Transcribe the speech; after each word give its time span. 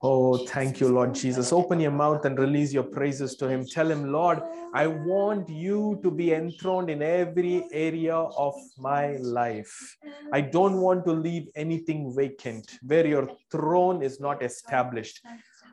Oh, 0.00 0.36
thank 0.46 0.78
you, 0.78 0.88
Lord 0.88 1.12
Jesus. 1.12 1.52
Open 1.52 1.80
your 1.80 1.90
mouth 1.90 2.24
and 2.24 2.38
release 2.38 2.72
your 2.72 2.84
praises 2.84 3.34
to 3.36 3.48
Him. 3.48 3.66
Tell 3.66 3.90
Him, 3.90 4.12
Lord, 4.12 4.40
I 4.72 4.86
want 4.86 5.48
you 5.48 5.98
to 6.04 6.10
be 6.10 6.32
enthroned 6.32 6.88
in 6.88 7.02
every 7.02 7.64
area 7.72 8.14
of 8.14 8.54
my 8.78 9.16
life. 9.16 9.96
I 10.32 10.42
don't 10.42 10.76
want 10.76 11.04
to 11.06 11.12
leave 11.12 11.48
anything 11.56 12.14
vacant 12.14 12.78
where 12.86 13.04
your 13.04 13.28
throne 13.50 14.00
is 14.00 14.20
not 14.20 14.40
established. 14.40 15.20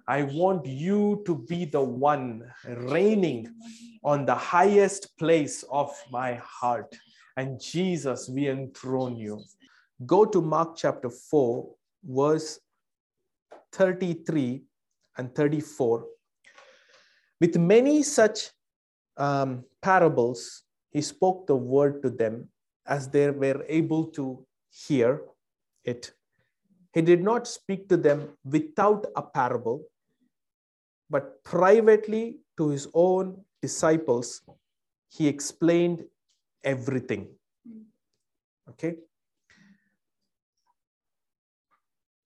I 0.07 0.23
want 0.23 0.65
you 0.65 1.21
to 1.27 1.45
be 1.47 1.65
the 1.65 1.81
one 1.81 2.51
reigning 2.65 3.53
on 4.03 4.25
the 4.25 4.35
highest 4.35 5.15
place 5.19 5.63
of 5.71 5.91
my 6.11 6.35
heart. 6.43 6.95
And 7.37 7.61
Jesus, 7.61 8.27
we 8.27 8.47
enthrone 8.49 9.17
you. 9.17 9.43
Go 10.07 10.25
to 10.25 10.41
Mark 10.41 10.77
chapter 10.77 11.11
4, 11.11 11.67
verse 12.03 12.59
33 13.75 14.63
and 15.17 15.33
34. 15.35 16.05
With 17.41 17.57
many 17.57 18.03
such 18.03 18.51
um, 19.17 19.65
parables, 19.81 20.63
he 20.91 21.01
spoke 21.01 21.45
the 21.47 21.55
word 21.55 22.01
to 22.03 22.09
them 22.09 22.47
as 22.87 23.09
they 23.09 23.29
were 23.29 23.65
able 23.67 24.05
to 24.17 24.45
hear 24.71 25.21
it. 25.83 26.13
He 26.93 27.01
did 27.01 27.21
not 27.21 27.47
speak 27.47 27.89
to 27.89 27.97
them 27.97 28.29
without 28.45 29.05
a 29.15 29.21
parable, 29.21 29.83
but 31.09 31.43
privately 31.43 32.39
to 32.57 32.69
his 32.69 32.87
own 32.93 33.43
disciples, 33.61 34.41
he 35.09 35.27
explained 35.27 36.05
everything. 36.63 37.27
Okay? 38.69 38.95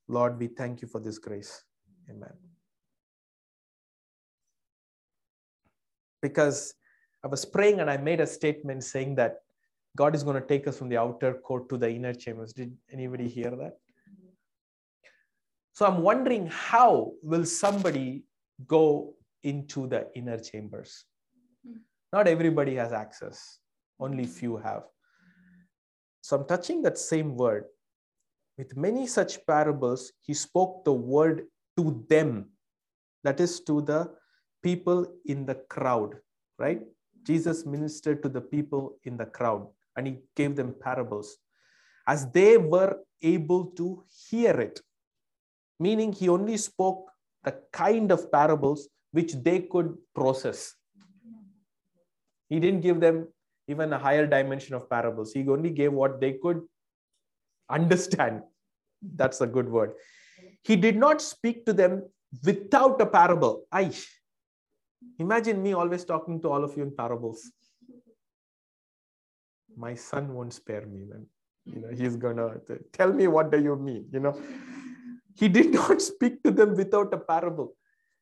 Lord, 0.09 0.39
we 0.39 0.47
thank 0.47 0.81
you 0.81 0.87
for 0.87 0.99
this 0.99 1.19
grace. 1.19 1.63
Amen. 2.09 2.33
Because 6.21 6.73
I 7.23 7.27
was 7.27 7.45
praying 7.45 7.79
and 7.79 7.89
I 7.89 7.97
made 7.97 8.19
a 8.19 8.27
statement 8.27 8.83
saying 8.83 9.15
that 9.15 9.37
God 9.95 10.15
is 10.15 10.23
going 10.23 10.41
to 10.41 10.47
take 10.47 10.67
us 10.67 10.77
from 10.77 10.89
the 10.89 10.97
outer 10.97 11.35
court 11.35 11.69
to 11.69 11.77
the 11.77 11.89
inner 11.89 12.13
chambers. 12.13 12.53
Did 12.53 12.75
anybody 12.91 13.27
hear 13.27 13.51
that? 13.51 13.77
So 15.73 15.85
I'm 15.85 16.01
wondering 16.01 16.47
how 16.47 17.11
will 17.21 17.45
somebody 17.45 18.23
go 18.67 19.13
into 19.43 19.87
the 19.87 20.07
inner 20.15 20.39
chambers? 20.39 21.05
Not 22.11 22.27
everybody 22.27 22.75
has 22.75 22.91
access, 22.91 23.59
only 23.99 24.25
few 24.25 24.57
have. 24.57 24.83
So 26.21 26.37
I'm 26.37 26.47
touching 26.47 26.81
that 26.81 26.97
same 26.97 27.35
word. 27.35 27.65
With 28.59 28.75
many 28.75 29.07
such 29.07 29.45
parables, 29.47 30.11
he 30.19 30.33
spoke 30.33 30.83
the 30.83 30.91
word 30.91 31.45
to 31.77 32.03
them, 32.09 32.49
that 33.23 33.39
is, 33.39 33.61
to 33.61 33.81
the 33.81 34.11
people 34.61 35.07
in 35.25 35.45
the 35.45 35.55
crowd, 35.55 36.15
right? 36.57 36.81
Jesus 37.23 37.65
ministered 37.65 38.21
to 38.21 38.27
the 38.27 38.41
people 38.41 38.97
in 39.05 39.15
the 39.15 39.27
crowd 39.27 39.65
and 39.95 40.07
he 40.07 40.17
gave 40.35 40.57
them 40.57 40.75
parables 40.77 41.37
as 42.05 42.29
they 42.31 42.57
were 42.57 42.97
able 43.21 43.67
to 43.77 44.03
hear 44.27 44.59
it, 44.59 44.81
meaning 45.79 46.11
he 46.11 46.27
only 46.27 46.57
spoke 46.57 47.09
the 47.45 47.55
kind 47.71 48.11
of 48.11 48.29
parables 48.29 48.89
which 49.13 49.35
they 49.35 49.61
could 49.61 49.95
process. 50.13 50.75
He 52.49 52.59
didn't 52.59 52.81
give 52.81 52.99
them 52.99 53.29
even 53.69 53.93
a 53.93 53.99
higher 53.99 54.27
dimension 54.27 54.75
of 54.75 54.89
parables. 54.89 55.31
He 55.31 55.47
only 55.47 55.69
gave 55.69 55.93
what 55.93 56.19
they 56.19 56.33
could 56.33 56.61
understand. 57.69 58.41
That's 59.15 59.41
a 59.41 59.47
good 59.47 59.69
word. 59.69 59.93
He 60.63 60.75
did 60.75 60.97
not 60.97 61.21
speak 61.21 61.65
to 61.65 61.73
them 61.73 62.03
without 62.43 63.01
a 63.01 63.05
parable. 63.05 63.63
Aish. 63.73 64.05
Imagine 65.17 65.61
me 65.61 65.73
always 65.73 66.03
talking 66.05 66.41
to 66.41 66.49
all 66.49 66.63
of 66.63 66.75
you 66.75 66.83
in 66.83 66.95
parables. 66.95 67.51
My 69.77 69.95
son 69.95 70.33
won't 70.33 70.53
spare 70.53 70.85
me 70.85 71.05
then. 71.09 71.25
You 71.65 71.81
know, 71.81 71.89
he's 71.95 72.15
gonna 72.15 72.55
tell 72.91 73.13
me 73.13 73.27
what 73.27 73.51
do 73.51 73.61
you 73.61 73.75
mean, 73.75 74.07
you 74.11 74.19
know. 74.19 74.39
He 75.35 75.47
did 75.47 75.71
not 75.79 76.01
speak 76.01 76.43
to 76.43 76.51
them 76.51 76.75
without 76.75 77.13
a 77.13 77.17
parable. 77.17 77.75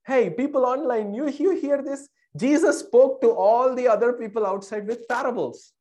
Hey, 0.05 0.29
people 0.29 0.65
online, 0.65 1.13
you, 1.13 1.27
you 1.29 1.55
hear 1.55 1.81
this? 1.81 2.07
Jesus 2.35 2.79
spoke 2.79 3.21
to 3.21 3.29
all 3.31 3.75
the 3.75 3.87
other 3.87 4.13
people 4.13 4.45
outside 4.45 4.87
with 4.87 5.07
parables. 5.07 5.73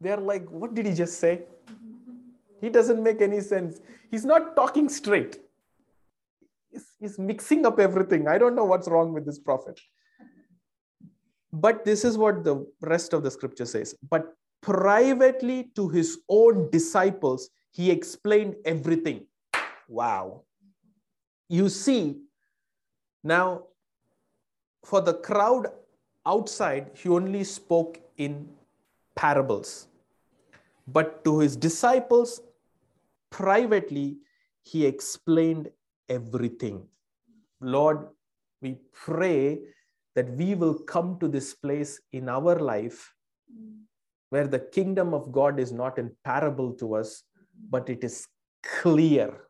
They're 0.00 0.18
like, 0.18 0.48
what 0.48 0.74
did 0.74 0.86
he 0.86 0.94
just 0.94 1.18
say? 1.18 1.42
He 2.60 2.68
doesn't 2.68 3.02
make 3.02 3.20
any 3.20 3.40
sense. 3.40 3.80
He's 4.10 4.24
not 4.24 4.56
talking 4.56 4.88
straight. 4.88 5.38
He's, 6.70 6.86
he's 6.98 7.18
mixing 7.18 7.64
up 7.66 7.78
everything. 7.78 8.28
I 8.28 8.38
don't 8.38 8.54
know 8.54 8.64
what's 8.64 8.88
wrong 8.88 9.12
with 9.12 9.24
this 9.24 9.38
prophet. 9.38 9.80
But 11.52 11.84
this 11.84 12.04
is 12.04 12.18
what 12.18 12.44
the 12.44 12.66
rest 12.80 13.12
of 13.12 13.22
the 13.22 13.30
scripture 13.30 13.64
says. 13.64 13.94
But 14.10 14.34
privately 14.60 15.70
to 15.76 15.88
his 15.88 16.18
own 16.28 16.70
disciples, 16.70 17.50
he 17.70 17.90
explained 17.90 18.56
everything. 18.64 19.26
Wow. 19.88 20.42
You 21.48 21.68
see, 21.68 22.16
now 23.24 23.64
for 24.84 25.00
the 25.00 25.14
crowd 25.14 25.68
outside, 26.26 26.90
he 26.94 27.08
only 27.08 27.44
spoke 27.44 28.00
in 28.16 28.48
parables. 29.14 29.86
But 30.86 31.24
to 31.24 31.38
his 31.38 31.56
disciples, 31.56 32.40
privately, 33.30 34.18
he 34.62 34.86
explained 34.86 35.70
everything. 36.08 36.86
Lord, 37.60 38.08
we 38.60 38.78
pray 38.92 39.60
that 40.14 40.30
we 40.30 40.54
will 40.54 40.74
come 40.74 41.18
to 41.20 41.28
this 41.28 41.54
place 41.54 42.00
in 42.12 42.28
our 42.28 42.58
life 42.58 43.12
where 44.30 44.46
the 44.46 44.58
kingdom 44.58 45.14
of 45.14 45.32
God 45.32 45.58
is 45.58 45.72
not 45.72 45.98
in 45.98 46.10
parable 46.24 46.72
to 46.74 46.96
us, 46.96 47.22
but 47.70 47.88
it 47.88 48.04
is 48.04 48.26
clear. 48.62 49.44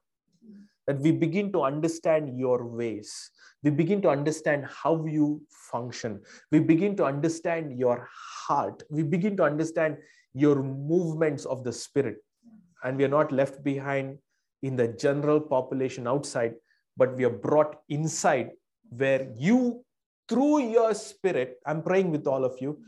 That 0.87 1.01
we 1.01 1.13
begin 1.13 1.53
to 1.53 1.63
understand 1.63 2.39
your 2.39 2.67
ways. 2.67 3.31
We 3.63 3.71
begin 3.71 4.01
to 4.03 4.09
understand 4.09 4.67
how 4.67 5.05
you 5.05 5.43
function. 5.51 6.23
We 6.51 6.61
begin 6.61 6.97
to 6.97 7.05
understand 7.05 7.79
your 7.79 8.09
heart. 8.47 8.83
We 8.89 9.03
begin 9.03 9.37
to 9.39 9.43
understand 9.43 9.99
your 10.33 10.63
movements 10.63 11.45
of 11.45 11.65
the 11.65 11.73
spirit. 11.73 12.19
And 12.85 12.97
we 12.97 13.05
are 13.05 13.09
not 13.09 13.33
left 13.33 13.63
behind 13.65 14.19
in 14.63 14.77
the 14.77 14.89
general 14.89 15.41
population 15.41 16.07
outside, 16.07 16.55
but 16.97 17.17
we 17.17 17.25
are 17.25 17.31
brought 17.31 17.77
inside 17.89 18.51
where 18.91 19.29
you, 19.37 19.85
through 20.29 20.71
your 20.71 20.95
spirit, 20.95 21.59
I'm 21.67 21.83
praying 21.83 22.11
with 22.11 22.27
all 22.27 22.45
of 22.45 22.57
you, 22.61 22.79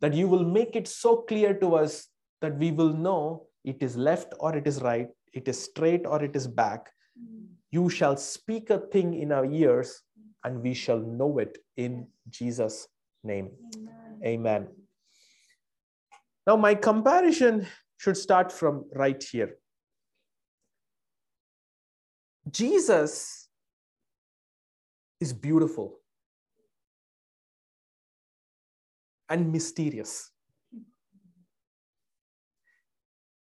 that 0.00 0.14
you 0.14 0.28
will 0.28 0.44
make 0.44 0.76
it 0.76 0.86
so 0.86 1.16
clear 1.16 1.54
to 1.54 1.74
us 1.74 2.08
that 2.40 2.56
we 2.56 2.70
will 2.70 2.92
know 2.92 3.46
it 3.64 3.82
is 3.82 3.96
left 3.96 4.34
or 4.38 4.56
it 4.56 4.66
is 4.66 4.80
right, 4.82 5.08
it 5.32 5.48
is 5.48 5.62
straight 5.62 6.06
or 6.06 6.22
it 6.22 6.36
is 6.36 6.46
back. 6.46 6.90
You 7.70 7.90
shall 7.90 8.16
speak 8.16 8.70
a 8.70 8.78
thing 8.78 9.14
in 9.14 9.32
our 9.32 9.44
ears, 9.44 10.02
and 10.44 10.62
we 10.62 10.72
shall 10.72 11.00
know 11.00 11.38
it 11.38 11.58
in 11.76 12.06
Jesus' 12.30 12.88
name. 13.24 13.50
Amen. 13.76 14.20
Amen. 14.24 14.68
Now, 16.46 16.56
my 16.56 16.74
comparison 16.74 17.66
should 17.98 18.16
start 18.16 18.50
from 18.50 18.84
right 18.94 19.22
here. 19.22 19.56
Jesus 22.50 23.48
is 25.20 25.32
beautiful 25.32 25.98
and 29.28 29.52
mysterious. 29.52 30.30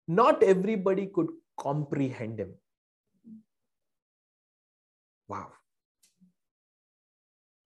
Not 0.09 0.43
everybody 0.43 1.07
could 1.07 1.29
comprehend 1.59 2.41
him. 2.41 2.55
Wow. 5.29 5.49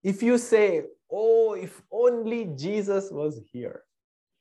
If 0.02 0.22
you 0.22 0.38
say, 0.38 0.84
Oh, 1.10 1.54
if 1.54 1.82
only 1.90 2.44
Jesus 2.56 3.10
was 3.10 3.40
here, 3.50 3.82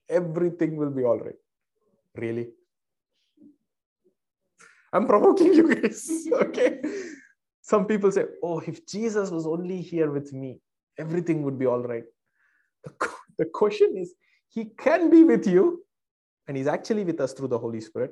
everything 0.09 0.75
will 0.75 0.89
be 0.89 1.03
all 1.03 1.17
right. 1.17 1.35
Really? 2.17 2.47
I'm 4.91 5.05
provoking 5.05 5.53
you 5.53 5.75
guys. 5.75 6.27
Okay. 6.33 6.79
Some 7.61 7.85
people 7.85 8.11
say, 8.11 8.25
Oh, 8.41 8.59
if 8.59 8.85
Jesus 8.87 9.29
was 9.29 9.45
only 9.45 9.81
here 9.81 10.09
with 10.09 10.31
me, 10.33 10.59
everything 10.97 11.43
would 11.43 11.59
be 11.59 11.65
all 11.65 11.83
right. 11.83 12.03
The, 12.83 13.09
the 13.39 13.45
question 13.45 13.95
is, 13.97 14.13
He 14.49 14.65
can 14.77 15.09
be 15.09 15.23
with 15.23 15.45
you, 15.45 15.83
and 16.47 16.55
He's 16.55 16.67
actually 16.67 17.03
with 17.03 17.19
us 17.19 17.33
through 17.33 17.49
the 17.49 17.59
Holy 17.59 17.81
Spirit. 17.81 18.11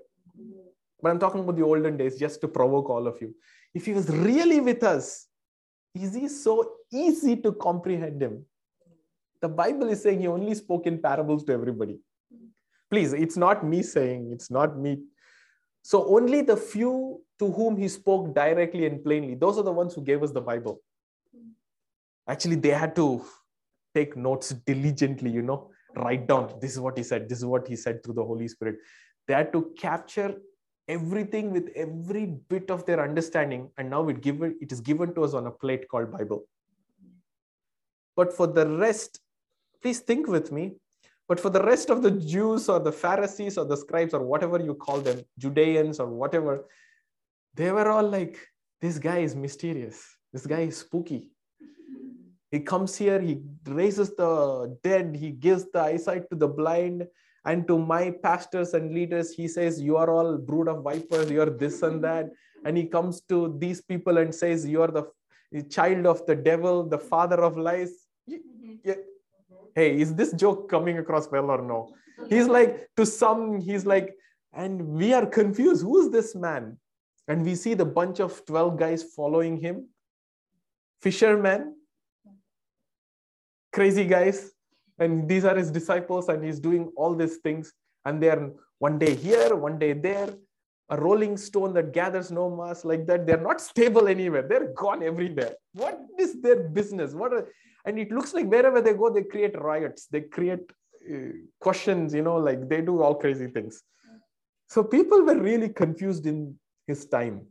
But 1.02 1.10
I'm 1.10 1.20
talking 1.20 1.42
about 1.42 1.56
the 1.56 1.64
olden 1.64 1.98
days 1.98 2.18
just 2.18 2.42
to 2.42 2.48
provoke 2.48 2.90
all 2.90 3.08
of 3.08 3.22
you. 3.22 3.34
If 3.74 3.86
He 3.86 3.94
was 3.94 4.10
really 4.10 4.60
with 4.60 4.84
us, 4.84 5.28
is 5.94 6.14
He 6.14 6.28
so 6.28 6.74
easy 6.92 7.38
to 7.38 7.54
comprehend 7.54 8.22
Him? 8.22 8.46
The 9.42 9.50
Bible 9.50 9.90
is 9.90 10.04
saying 10.04 10.20
He 10.20 10.28
only 10.28 10.56
spoke 10.56 10.86
in 10.86 11.02
parables 11.02 11.46
to 11.46 11.54
everybody. 11.54 12.00
Please, 12.90 13.14
it's 13.14 13.38
not 13.38 13.66
me 13.66 13.82
saying, 13.82 14.30
it's 14.32 14.52
not 14.52 14.78
me 14.78 15.00
So 15.86 16.04
only 16.08 16.42
the 16.42 16.58
few 16.58 17.22
to 17.38 17.52
whom 17.52 17.78
he 17.78 17.88
spoke 17.88 18.34
directly 18.34 18.88
and 18.88 19.04
plainly, 19.04 19.36
those 19.36 19.60
are 19.60 19.64
the 19.64 19.72
ones 19.72 19.94
who 19.94 20.02
gave 20.02 20.24
us 20.24 20.32
the 20.32 20.42
Bible. 20.42 20.82
Actually, 22.28 22.56
they 22.56 22.70
had 22.70 22.96
to 22.96 23.24
take 23.94 24.18
notes 24.18 24.50
diligently, 24.66 25.30
you 25.30 25.44
know, 25.44 25.70
write 25.96 26.28
down 26.28 26.56
this 26.60 26.72
is 26.72 26.80
what 26.80 26.98
he 26.98 27.04
said, 27.04 27.30
this 27.30 27.38
is 27.38 27.46
what 27.46 27.68
he 27.68 27.76
said 27.76 28.04
through 28.04 28.16
the 28.16 28.24
Holy 28.24 28.48
Spirit. 28.48 28.78
They 29.28 29.36
had 29.36 29.54
to 29.54 29.74
capture 29.78 30.36
everything 30.88 31.52
with 31.52 31.70
every 31.76 32.26
bit 32.26 32.72
of 32.72 32.88
their 32.88 33.00
understanding, 33.00 33.70
and 33.78 33.88
now 33.88 34.08
it 34.10 34.22
given 34.22 34.58
it 34.62 34.72
is 34.72 34.82
given 34.82 35.14
to 35.14 35.24
us 35.24 35.36
on 35.36 35.46
a 35.46 35.52
plate 35.52 35.88
called 35.88 36.12
Bible. 36.12 36.46
But 38.16 38.34
for 38.34 38.48
the 38.48 38.68
rest, 38.68 39.20
please 39.84 40.00
think 40.00 40.28
with 40.28 40.52
me. 40.52 40.78
But 41.28 41.40
for 41.40 41.50
the 41.50 41.64
rest 41.64 41.90
of 41.90 42.04
the 42.04 42.12
Jews 42.12 42.70
or 42.70 42.80
the 42.80 42.92
Pharisees 42.92 43.58
or 43.58 43.66
the 43.66 43.78
scribes 43.78 44.14
or 44.14 44.24
whatever 44.24 44.60
you 44.60 44.76
call 44.76 45.02
them, 45.02 45.24
Judeans 45.40 46.00
or 46.00 46.08
whatever, 46.08 46.66
they 47.56 47.72
were 47.72 47.90
all 47.90 48.08
like, 48.08 48.38
this 48.82 49.00
guy 49.00 49.20
is 49.20 49.36
mysterious. 49.36 50.06
This 50.32 50.46
guy 50.46 50.62
is 50.62 50.78
spooky. 50.78 51.32
He 52.52 52.60
comes 52.60 52.96
here, 52.96 53.20
he 53.20 53.42
raises 53.66 54.16
the 54.16 54.78
dead, 54.84 55.16
he 55.16 55.32
gives 55.32 55.72
the 55.72 55.82
eyesight 55.82 56.30
to 56.30 56.36
the 56.36 56.48
blind. 56.48 57.08
And 57.44 57.68
to 57.68 57.78
my 57.78 58.12
pastors 58.12 58.74
and 58.74 58.94
leaders, 58.94 59.32
he 59.32 59.48
says, 59.48 59.82
You 59.82 59.98
are 59.98 60.10
all 60.10 60.38
brood 60.38 60.68
of 60.68 60.84
vipers, 60.84 61.30
you're 61.32 61.50
this 61.50 61.82
and 61.82 62.04
that. 62.04 62.30
And 62.66 62.78
he 62.78 62.86
comes 62.86 63.22
to 63.30 63.56
these 63.60 63.82
people 63.82 64.18
and 64.18 64.34
says, 64.34 64.68
You're 64.68 64.88
the 64.88 65.12
child 65.70 66.06
of 66.06 66.26
the 66.26 66.36
devil, 66.36 66.88
the 66.88 66.98
father 66.98 67.44
of 67.44 67.58
lies. 67.58 68.08
Hey, 69.76 70.00
is 70.00 70.16
this 70.16 70.32
joke 70.32 70.70
coming 70.70 70.98
across 70.98 71.30
well 71.30 71.52
or 71.52 71.62
no? 71.62 71.94
He's 72.30 72.48
like, 72.48 72.90
to 72.96 73.06
some, 73.06 73.60
he's 73.60 73.86
like, 73.86 74.16
and 74.54 74.82
we 74.88 75.14
are 75.14 75.26
confused. 75.26 75.84
Who 75.84 76.00
is 76.00 76.12
this 76.12 76.34
man? 76.34 76.78
And 77.28 77.44
we 77.44 77.56
see 77.56 77.74
the 77.74 77.86
bunch 77.86 78.22
of 78.22 78.46
12 78.46 78.80
guys 78.80 79.04
following 79.04 79.58
him. 79.58 79.90
Fishermen, 81.02 81.76
crazy 83.74 84.06
guys. 84.06 84.52
And 84.98 85.28
these 85.28 85.44
are 85.44 85.58
his 85.58 85.72
disciples, 85.72 86.30
and 86.30 86.42
he's 86.42 86.60
doing 86.60 86.90
all 86.96 87.14
these 87.14 87.38
things. 87.38 87.74
And 88.06 88.24
they're 88.24 88.52
one 88.80 88.98
day 88.98 89.14
here, 89.14 89.56
one 89.56 89.78
day 89.78 89.92
there, 89.92 90.30
a 90.90 90.98
rolling 90.98 91.36
stone 91.36 91.74
that 91.74 91.92
gathers 91.92 92.32
no 92.32 92.50
mass 92.50 92.86
like 92.86 93.06
that. 93.08 93.28
They're 93.28 93.42
not 93.42 93.60
stable 93.60 94.08
anywhere. 94.08 94.48
They're 94.48 94.72
gone 94.74 95.04
everywhere. 95.04 95.56
What 95.74 96.00
is 96.18 96.42
their 96.42 96.70
business? 96.70 97.14
What 97.14 97.34
are, 97.34 97.48
and 97.86 98.00
it 98.00 98.12
looks 98.12 98.34
like 98.34 98.48
wherever 98.48 98.82
they 98.82 98.94
go, 98.94 99.10
they 99.10 99.24
create 99.24 99.60
riots. 99.60 100.08
They 100.08 100.22
create 100.22 100.72
uh, 101.10 101.18
questions, 101.60 102.14
you 102.14 102.24
know, 102.24 102.38
like 102.38 102.68
they 102.68 102.82
do 102.82 103.02
all 103.02 103.16
crazy 103.16 103.48
things. 103.48 103.84
So 104.68 104.84
people 104.84 105.24
were 105.24 105.40
really 105.40 105.70
confused 105.70 106.26
in 106.26 106.58
his 106.88 107.06
time. 107.06 107.46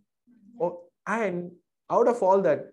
Oh, 0.61 0.81
and 1.07 1.53
out 1.91 2.09
of 2.09 2.23
all 2.23 2.41
that, 2.43 2.67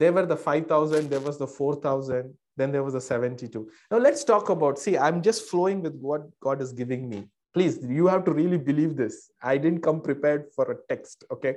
there 0.00 0.12
were 0.12 0.26
the 0.26 0.36
5,000, 0.36 1.08
there 1.08 1.20
was 1.20 1.38
the 1.38 1.46
4,000, 1.46 2.34
then 2.56 2.72
there 2.72 2.82
was 2.82 2.94
the 2.94 3.00
72. 3.00 3.68
Now 3.90 3.98
let's 3.98 4.24
talk 4.24 4.48
about, 4.48 4.78
see, 4.78 4.98
I'm 4.98 5.22
just 5.22 5.48
flowing 5.48 5.82
with 5.82 5.94
what 6.00 6.22
God 6.40 6.60
is 6.60 6.72
giving 6.72 7.08
me. 7.08 7.28
Please, 7.52 7.78
you 7.88 8.08
have 8.08 8.24
to 8.24 8.32
really 8.32 8.58
believe 8.58 8.96
this. 8.96 9.30
I 9.40 9.56
didn't 9.56 9.82
come 9.82 10.00
prepared 10.00 10.46
for 10.54 10.72
a 10.72 10.76
text, 10.92 11.24
okay? 11.30 11.56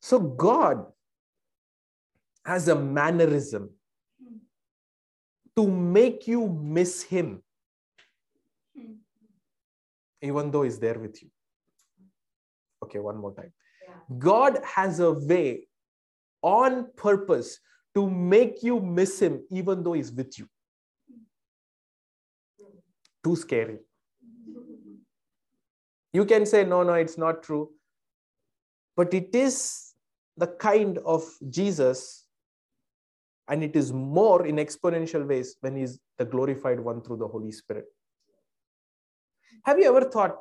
So 0.00 0.20
God 0.20 0.86
has 2.44 2.68
a 2.68 2.74
mannerism 2.74 3.70
to 5.56 5.66
make 5.66 6.26
you 6.26 6.48
miss 6.48 7.02
him, 7.02 7.42
even 10.22 10.50
though 10.50 10.62
he's 10.62 10.78
there 10.78 10.98
with 10.98 11.22
you. 11.22 11.28
Okay, 12.82 12.98
one 12.98 13.18
more 13.18 13.34
time. 13.34 13.52
God 14.18 14.58
has 14.64 15.00
a 15.00 15.12
way 15.12 15.68
on 16.42 16.88
purpose 16.96 17.58
to 17.94 18.08
make 18.08 18.62
you 18.62 18.80
miss 18.80 19.20
him, 19.20 19.42
even 19.50 19.82
though 19.82 19.92
he's 19.92 20.12
with 20.12 20.38
you. 20.38 20.46
Too 23.22 23.36
scary. 23.36 23.78
You 26.12 26.24
can 26.24 26.46
say, 26.46 26.64
no, 26.64 26.82
no, 26.82 26.94
it's 26.94 27.18
not 27.18 27.42
true. 27.42 27.70
But 28.96 29.14
it 29.14 29.34
is 29.34 29.92
the 30.36 30.46
kind 30.46 30.98
of 30.98 31.22
Jesus, 31.48 32.19
and 33.50 33.64
it 33.64 33.74
is 33.74 33.92
more 33.92 34.46
in 34.46 34.56
exponential 34.56 35.26
ways 35.26 35.56
when 35.60 35.76
he's 35.76 35.98
the 36.18 36.24
glorified 36.24 36.78
one 36.78 37.02
through 37.02 37.16
the 37.16 37.26
Holy 37.26 37.50
Spirit. 37.50 37.86
Have 39.64 39.78
you 39.78 39.88
ever 39.94 40.08
thought, 40.08 40.36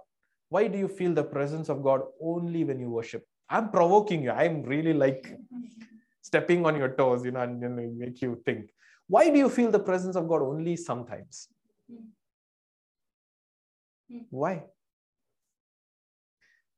why 0.49 0.67
do 0.67 0.77
you 0.77 0.87
feel 0.87 1.13
the 1.13 1.23
presence 1.23 1.69
of 1.69 1.83
God 1.83 2.01
only 2.21 2.63
when 2.63 2.79
you 2.79 2.89
worship? 2.89 3.25
I'm 3.49 3.71
provoking 3.71 4.23
you. 4.23 4.31
I'm 4.31 4.61
really 4.61 4.93
like 4.93 5.35
stepping 6.21 6.65
on 6.65 6.75
your 6.75 6.89
toes, 6.89 7.25
you 7.25 7.31
know, 7.31 7.41
and, 7.41 7.63
and 7.63 7.97
make 7.97 8.21
you 8.21 8.39
think. 8.45 8.69
Why 9.07 9.29
do 9.29 9.37
you 9.37 9.49
feel 9.49 9.71
the 9.71 9.79
presence 9.79 10.15
of 10.15 10.27
God 10.27 10.43
only 10.43 10.75
sometimes? 10.75 11.47
Why? 14.29 14.63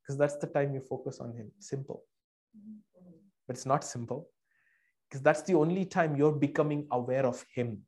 Because 0.01 0.17
that's 0.17 0.37
the 0.37 0.47
time 0.47 0.73
you 0.73 0.81
focus 0.81 1.19
on 1.19 1.33
Him. 1.33 1.51
Simple. 1.59 2.03
But 3.47 3.57
it's 3.57 3.65
not 3.65 3.83
simple. 3.83 4.29
Because 5.11 5.21
that's 5.21 5.41
the 5.41 5.55
only 5.55 5.83
time 5.83 6.15
you're 6.15 6.31
becoming 6.31 6.87
aware 6.89 7.25
of 7.25 7.43
Him. 7.53 7.79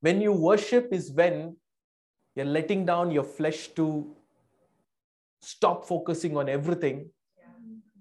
When 0.00 0.20
you 0.20 0.32
worship, 0.32 0.88
is 0.90 1.12
when 1.12 1.56
you're 2.34 2.46
letting 2.46 2.84
down 2.84 3.12
your 3.12 3.22
flesh 3.22 3.68
to 3.76 4.12
stop 5.40 5.86
focusing 5.86 6.36
on 6.36 6.48
everything. 6.48 7.10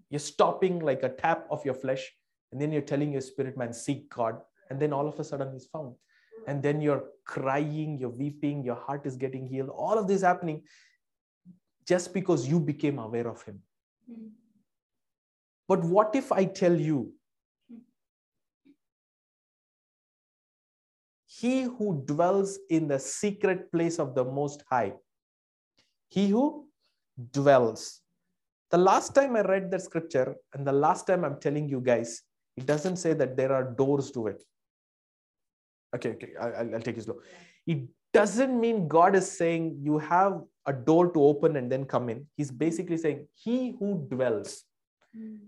You're 0.09 0.19
stopping 0.19 0.79
like 0.79 1.03
a 1.03 1.09
tap 1.09 1.45
of 1.51 1.63
your 1.63 1.75
flesh, 1.75 2.11
and 2.51 2.59
then 2.59 2.71
you're 2.71 2.81
telling 2.81 3.11
your 3.11 3.21
spirit 3.21 3.55
man, 3.55 3.71
seek 3.71 4.09
God. 4.09 4.41
And 4.71 4.79
then 4.79 4.91
all 4.91 5.07
of 5.07 5.19
a 5.19 5.23
sudden, 5.23 5.53
He's 5.53 5.67
found. 5.67 5.93
And 6.47 6.63
then 6.63 6.81
you're 6.81 7.03
crying, 7.25 7.99
you're 7.99 8.09
weeping, 8.09 8.63
your 8.63 8.75
heart 8.75 9.05
is 9.05 9.17
getting 9.17 9.45
healed. 9.45 9.69
All 9.69 9.99
of 9.99 10.07
this 10.07 10.23
happening 10.23 10.63
just 11.87 12.11
because 12.11 12.47
you 12.47 12.59
became 12.59 12.97
aware 12.97 13.27
of 13.27 13.43
Him. 13.43 13.61
But 15.69 15.85
what 15.85 16.15
if 16.15 16.31
I 16.31 16.45
tell 16.45 16.75
you 16.75 17.13
he 21.27 21.61
who 21.61 22.03
dwells 22.05 22.57
in 22.69 22.87
the 22.87 22.99
secret 22.99 23.71
place 23.71 23.99
of 23.99 24.15
the 24.15 24.25
Most 24.25 24.63
High, 24.69 24.93
he 26.09 26.29
who 26.29 26.67
dwells. 27.31 28.01
The 28.71 28.77
last 28.77 29.13
time 29.15 29.35
I 29.35 29.41
read 29.41 29.69
that 29.71 29.83
scripture, 29.83 30.35
and 30.53 30.65
the 30.65 30.71
last 30.71 31.07
time 31.07 31.23
I'm 31.23 31.39
telling 31.39 31.69
you 31.69 31.81
guys, 31.81 32.23
it 32.57 32.65
doesn't 32.65 32.97
say 32.97 33.13
that 33.13 33.37
there 33.37 33.53
are 33.53 33.63
doors 33.63 34.11
to 34.11 34.27
it. 34.27 34.43
Okay, 35.95 36.09
okay, 36.09 36.31
I'll, 36.39 36.75
I'll 36.75 36.81
take 36.81 36.97
it 36.97 37.03
slow. 37.03 37.19
It 37.65 37.87
doesn't 38.13 38.59
mean 38.59 38.87
God 38.87 39.15
is 39.15 39.31
saying 39.31 39.79
you 39.81 39.99
have 39.99 40.41
a 40.65 40.73
door 40.73 41.11
to 41.11 41.23
open 41.23 41.55
and 41.55 41.71
then 41.71 41.85
come 41.85 42.09
in. 42.09 42.27
He's 42.37 42.51
basically 42.51 42.97
saying, 42.97 43.27
He 43.33 43.75
who 43.79 44.07
dwells. 44.09 44.63
Mm. 45.17 45.39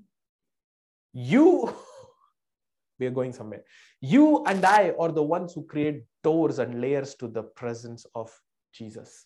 You 1.14 1.74
we 3.02 3.08
are 3.08 3.12
going 3.12 3.34
somewhere. 3.34 3.64
You 4.00 4.46
and 4.46 4.64
I 4.64 4.94
are 4.98 5.12
the 5.12 5.24
ones 5.24 5.54
who 5.54 5.66
create 5.66 6.04
doors 6.24 6.60
and 6.60 6.80
layers 6.80 7.16
to 7.16 7.28
the 7.28 7.44
presence 7.44 8.06
of 8.16 8.32
Jesus. 8.74 9.26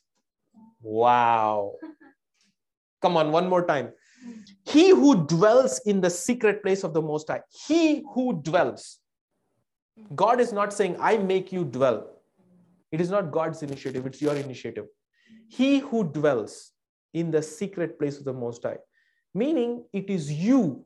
Wow. 0.82 1.74
Come 3.02 3.18
on, 3.18 3.32
one 3.32 3.50
more 3.50 3.66
time. 3.66 3.92
He 4.66 4.90
who 4.90 5.28
dwells 5.28 5.82
in 5.86 6.02
the 6.02 6.10
secret 6.10 6.64
place 6.64 6.84
of 6.84 6.94
the 6.94 7.02
Most 7.02 7.28
High, 7.28 7.42
he 7.68 8.04
who 8.14 8.42
dwells. 8.42 9.00
God 10.16 10.40
is 10.40 10.52
not 10.52 10.74
saying, 10.74 10.98
I 11.00 11.18
make 11.18 11.52
you 11.52 11.64
dwell. 11.66 12.10
It 12.92 13.02
is 13.02 13.10
not 13.10 13.32
God's 13.32 13.62
initiative, 13.62 14.06
it's 14.06 14.22
your 14.22 14.36
initiative. 14.36 14.86
He 15.50 15.80
who 15.80 16.06
dwells 16.06 16.72
in 17.14 17.30
the 17.30 17.42
secret 17.42 18.00
place 18.00 18.18
of 18.18 18.26
the 18.26 18.34
Most 18.34 18.64
High, 18.64 18.78
meaning 19.34 19.84
it 19.94 20.10
is 20.10 20.32
you 20.32 20.86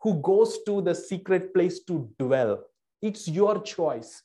who 0.00 0.20
goes 0.22 0.58
to 0.64 0.80
the 0.82 0.94
secret 0.94 1.54
place 1.54 1.80
to 1.84 2.08
dwell. 2.18 2.64
It's 3.02 3.28
your 3.28 3.62
choice. 3.62 4.22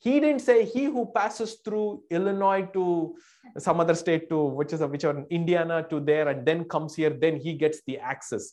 He 0.00 0.20
didn't 0.20 0.40
say 0.40 0.64
he 0.64 0.84
who 0.84 1.10
passes 1.14 1.56
through 1.64 2.04
Illinois 2.10 2.68
to 2.72 3.16
some 3.58 3.80
other 3.80 3.94
state 3.94 4.28
to 4.30 4.44
which 4.44 4.72
is 4.72 4.80
a, 4.80 4.86
which 4.86 5.04
are 5.04 5.26
Indiana 5.28 5.84
to 5.90 5.98
there 5.98 6.28
and 6.28 6.46
then 6.46 6.64
comes 6.64 6.94
here, 6.94 7.10
then 7.10 7.36
he 7.36 7.54
gets 7.54 7.82
the 7.86 7.98
access. 7.98 8.52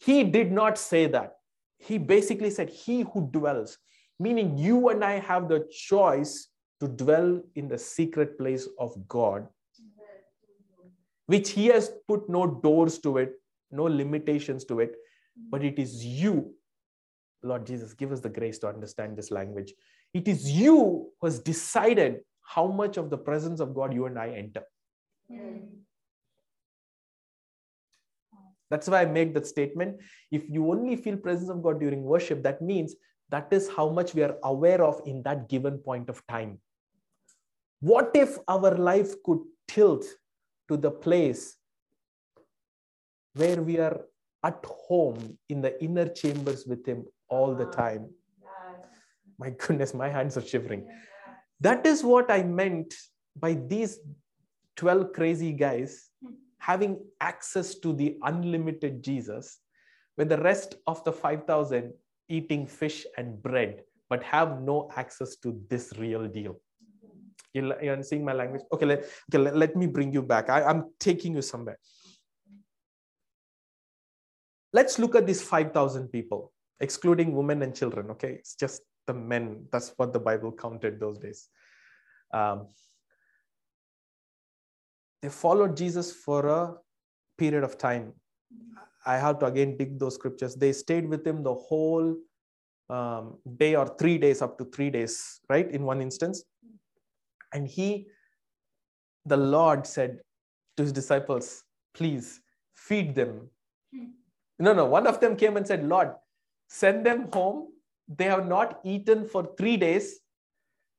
He 0.00 0.24
did 0.24 0.50
not 0.50 0.76
say 0.76 1.06
that. 1.06 1.34
He 1.78 1.96
basically 1.96 2.50
said 2.50 2.70
he 2.70 3.02
who 3.02 3.28
dwells, 3.30 3.78
meaning 4.18 4.58
you 4.58 4.88
and 4.88 5.04
I 5.04 5.20
have 5.20 5.48
the 5.48 5.68
choice 5.70 6.48
to 6.80 6.88
dwell 6.88 7.40
in 7.54 7.68
the 7.68 7.78
secret 7.78 8.36
place 8.36 8.68
of 8.80 8.96
God, 9.06 9.46
which 11.26 11.50
he 11.50 11.66
has 11.66 11.92
put 12.08 12.28
no 12.28 12.46
doors 12.46 12.98
to 13.00 13.18
it, 13.18 13.34
no 13.70 13.84
limitations 13.84 14.64
to 14.64 14.80
it 14.80 14.96
but 15.50 15.64
it 15.64 15.78
is 15.78 16.04
you. 16.04 16.54
Lord 17.42 17.66
Jesus, 17.66 17.94
give 17.94 18.12
us 18.12 18.20
the 18.20 18.28
grace 18.28 18.58
to 18.60 18.68
understand 18.68 19.16
this 19.16 19.30
language. 19.30 19.72
It 20.12 20.26
is 20.26 20.50
you 20.50 21.10
who 21.20 21.26
has 21.26 21.38
decided 21.38 22.20
how 22.42 22.66
much 22.66 22.96
of 22.96 23.10
the 23.10 23.18
presence 23.18 23.60
of 23.60 23.74
God 23.74 23.92
you 23.94 24.06
and 24.06 24.18
I 24.18 24.30
enter. 24.30 24.62
That's 28.70 28.88
why 28.88 29.02
I 29.02 29.06
made 29.06 29.34
that 29.34 29.46
statement. 29.46 29.98
If 30.30 30.48
you 30.48 30.70
only 30.70 30.96
feel 30.96 31.16
presence 31.16 31.50
of 31.50 31.62
God 31.62 31.80
during 31.80 32.02
worship, 32.02 32.42
that 32.42 32.60
means 32.60 32.94
that 33.30 33.48
is 33.52 33.68
how 33.74 33.88
much 33.88 34.14
we 34.14 34.22
are 34.22 34.36
aware 34.42 34.82
of 34.82 35.00
in 35.06 35.22
that 35.22 35.48
given 35.48 35.78
point 35.78 36.08
of 36.08 36.26
time. 36.26 36.58
What 37.80 38.10
if 38.14 38.36
our 38.48 38.76
life 38.76 39.14
could 39.24 39.40
tilt 39.68 40.04
to 40.68 40.76
the 40.76 40.90
place 40.90 41.56
where 43.34 43.62
we 43.62 43.78
are 43.78 44.00
at 44.44 44.64
home 44.64 45.38
in 45.48 45.60
the 45.60 45.82
inner 45.82 46.08
chambers 46.08 46.66
with 46.66 46.86
Him 46.86 47.04
all 47.28 47.54
the 47.54 47.66
ah. 47.66 47.70
time? 47.70 48.10
My 49.38 49.50
goodness, 49.50 49.94
my 49.94 50.08
hands 50.08 50.36
are 50.36 50.42
shivering. 50.42 50.88
That 51.60 51.86
is 51.86 52.02
what 52.02 52.30
I 52.30 52.42
meant 52.42 52.94
by 53.36 53.54
these 53.54 53.98
12 54.76 55.12
crazy 55.12 55.52
guys 55.52 56.10
hmm. 56.22 56.34
having 56.58 56.98
access 57.20 57.76
to 57.76 57.92
the 57.92 58.16
unlimited 58.22 59.02
Jesus, 59.02 59.58
when 60.16 60.28
the 60.28 60.38
rest 60.38 60.76
of 60.86 61.02
the 61.04 61.12
5,000 61.12 61.92
eating 62.28 62.66
fish 62.66 63.06
and 63.16 63.40
bread, 63.42 63.82
but 64.10 64.22
have 64.22 64.62
no 64.62 64.90
access 64.96 65.36
to 65.36 65.60
this 65.68 65.92
real 65.98 66.26
deal. 66.26 66.60
You're 67.54 68.02
seeing 68.02 68.24
my 68.24 68.34
language? 68.34 68.62
Okay, 68.72 68.86
let, 68.86 68.98
okay, 69.00 69.38
let, 69.38 69.56
let 69.56 69.76
me 69.76 69.86
bring 69.86 70.12
you 70.12 70.22
back. 70.22 70.50
I, 70.50 70.62
I'm 70.62 70.90
taking 71.00 71.34
you 71.34 71.42
somewhere. 71.42 71.78
Let's 74.72 74.98
look 74.98 75.14
at 75.14 75.26
these 75.26 75.42
5,000 75.42 76.08
people, 76.08 76.52
excluding 76.80 77.34
women 77.34 77.62
and 77.62 77.74
children. 77.74 78.10
Okay, 78.10 78.32
it's 78.32 78.54
just 78.54 78.82
the 79.06 79.14
men. 79.14 79.66
That's 79.72 79.92
what 79.96 80.12
the 80.12 80.20
Bible 80.20 80.52
counted 80.52 81.00
those 81.00 81.18
days. 81.18 81.48
Um, 82.32 82.68
they 85.22 85.30
followed 85.30 85.76
Jesus 85.76 86.12
for 86.12 86.46
a 86.46 86.74
period 87.38 87.64
of 87.64 87.78
time. 87.78 88.12
I 89.06 89.16
have 89.16 89.38
to 89.40 89.46
again 89.46 89.76
dig 89.76 89.98
those 89.98 90.14
scriptures. 90.14 90.54
They 90.54 90.72
stayed 90.72 91.08
with 91.08 91.26
him 91.26 91.42
the 91.42 91.54
whole 91.54 92.16
um, 92.90 93.38
day 93.56 93.74
or 93.74 93.86
three 93.98 94.18
days, 94.18 94.42
up 94.42 94.58
to 94.58 94.64
three 94.66 94.90
days, 94.90 95.40
right? 95.48 95.70
In 95.70 95.84
one 95.84 96.00
instance. 96.00 96.44
And 97.52 97.66
he, 97.66 98.06
the 99.24 99.36
Lord 99.36 99.86
said 99.86 100.18
to 100.76 100.82
his 100.82 100.92
disciples, 100.92 101.64
please 101.94 102.40
feed 102.74 103.14
them. 103.14 103.50
No, 104.58 104.72
no, 104.72 104.86
one 104.86 105.06
of 105.06 105.20
them 105.20 105.36
came 105.36 105.56
and 105.56 105.66
said, 105.66 105.84
Lord, 105.84 106.12
send 106.68 107.06
them 107.06 107.28
home. 107.32 107.68
They 108.08 108.24
have 108.24 108.48
not 108.48 108.80
eaten 108.84 109.26
for 109.26 109.54
three 109.56 109.76
days. 109.76 110.18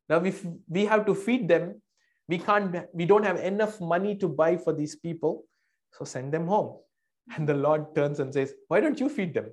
Now, 0.08 0.24
if 0.24 0.46
we 0.68 0.86
have 0.86 1.06
to 1.06 1.16
feed 1.16 1.48
them, 1.48 1.82
we 2.30 2.38
can't 2.38 2.75
we 2.94 3.06
don't 3.12 3.25
have 3.30 3.39
enough 3.51 3.82
money 3.82 4.16
to 4.24 4.28
buy 4.42 4.51
for 4.66 4.74
these 4.80 4.96
people 5.06 5.44
so 5.98 6.06
send 6.06 6.34
them 6.38 6.46
home 6.56 6.70
and 7.36 7.50
the 7.50 7.58
lord 7.66 7.88
turns 7.96 8.20
and 8.24 8.34
says 8.39 8.54
why 8.68 8.80
don't 8.80 9.00
you 9.04 9.10
feed 9.18 9.34
them 9.34 9.50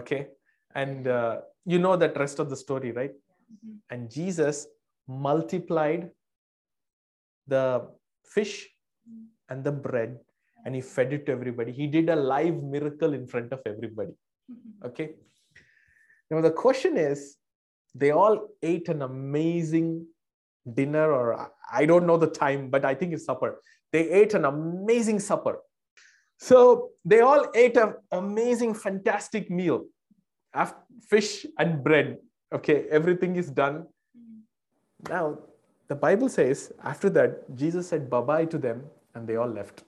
okay 0.00 0.26
and 0.74 1.06
uh, 1.06 1.40
you 1.64 1.78
know 1.78 1.96
that 1.96 2.18
rest 2.24 2.40
of 2.44 2.50
the 2.50 2.60
story 2.64 2.90
right 3.00 3.14
mm-hmm. 3.14 3.76
and 3.90 4.10
jesus 4.10 4.66
multiplied 5.28 6.10
the 7.46 7.64
fish 8.34 8.54
mm-hmm. 9.08 9.26
and 9.50 9.64
the 9.68 9.74
bread 9.86 10.18
and 10.64 10.74
he 10.74 10.80
fed 10.80 11.12
it 11.12 11.26
to 11.26 11.32
everybody 11.32 11.72
he 11.72 11.86
did 11.86 12.08
a 12.08 12.16
live 12.16 12.62
miracle 12.62 13.14
in 13.14 13.26
front 13.26 13.52
of 13.52 13.60
everybody 13.66 14.14
mm-hmm. 14.50 14.86
okay 14.86 15.10
now 16.30 16.40
the 16.40 16.50
question 16.50 16.96
is 16.96 17.36
they 17.94 18.10
all 18.10 18.48
ate 18.62 18.88
an 18.88 19.02
amazing 19.02 20.06
dinner 20.72 21.12
or 21.12 21.34
uh, 21.34 21.48
I 21.70 21.84
don't 21.86 22.06
know 22.06 22.16
the 22.16 22.26
time, 22.26 22.70
but 22.70 22.84
I 22.84 22.94
think 22.94 23.12
it's 23.12 23.24
supper. 23.24 23.60
They 23.92 24.10
ate 24.10 24.34
an 24.34 24.44
amazing 24.44 25.20
supper. 25.20 25.60
So 26.38 26.90
they 27.04 27.20
all 27.20 27.50
ate 27.54 27.76
an 27.76 27.94
amazing, 28.10 28.74
fantastic 28.74 29.50
meal. 29.50 29.86
After 30.52 30.78
fish 31.08 31.46
and 31.58 31.82
bread. 31.82 32.18
Okay, 32.52 32.86
everything 32.90 33.36
is 33.36 33.50
done. 33.50 33.86
Mm-hmm. 34.16 35.12
Now, 35.12 35.38
the 35.88 35.94
Bible 35.94 36.28
says 36.28 36.72
after 36.82 37.10
that, 37.10 37.54
Jesus 37.56 37.88
said 37.88 38.08
bye 38.08 38.20
bye 38.20 38.44
to 38.46 38.58
them 38.58 38.84
and 39.14 39.26
they 39.26 39.36
all 39.36 39.48
left. 39.48 39.84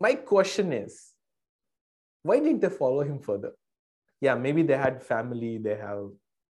My 0.00 0.14
question 0.14 0.72
is 0.72 1.12
why 2.22 2.38
didn't 2.38 2.60
they 2.60 2.68
follow 2.68 3.02
him 3.02 3.18
further? 3.18 3.52
yeah, 4.20 4.34
maybe 4.34 4.62
they 4.62 4.76
had 4.76 5.02
family, 5.02 5.58
they 5.58 5.76
have 5.76 6.10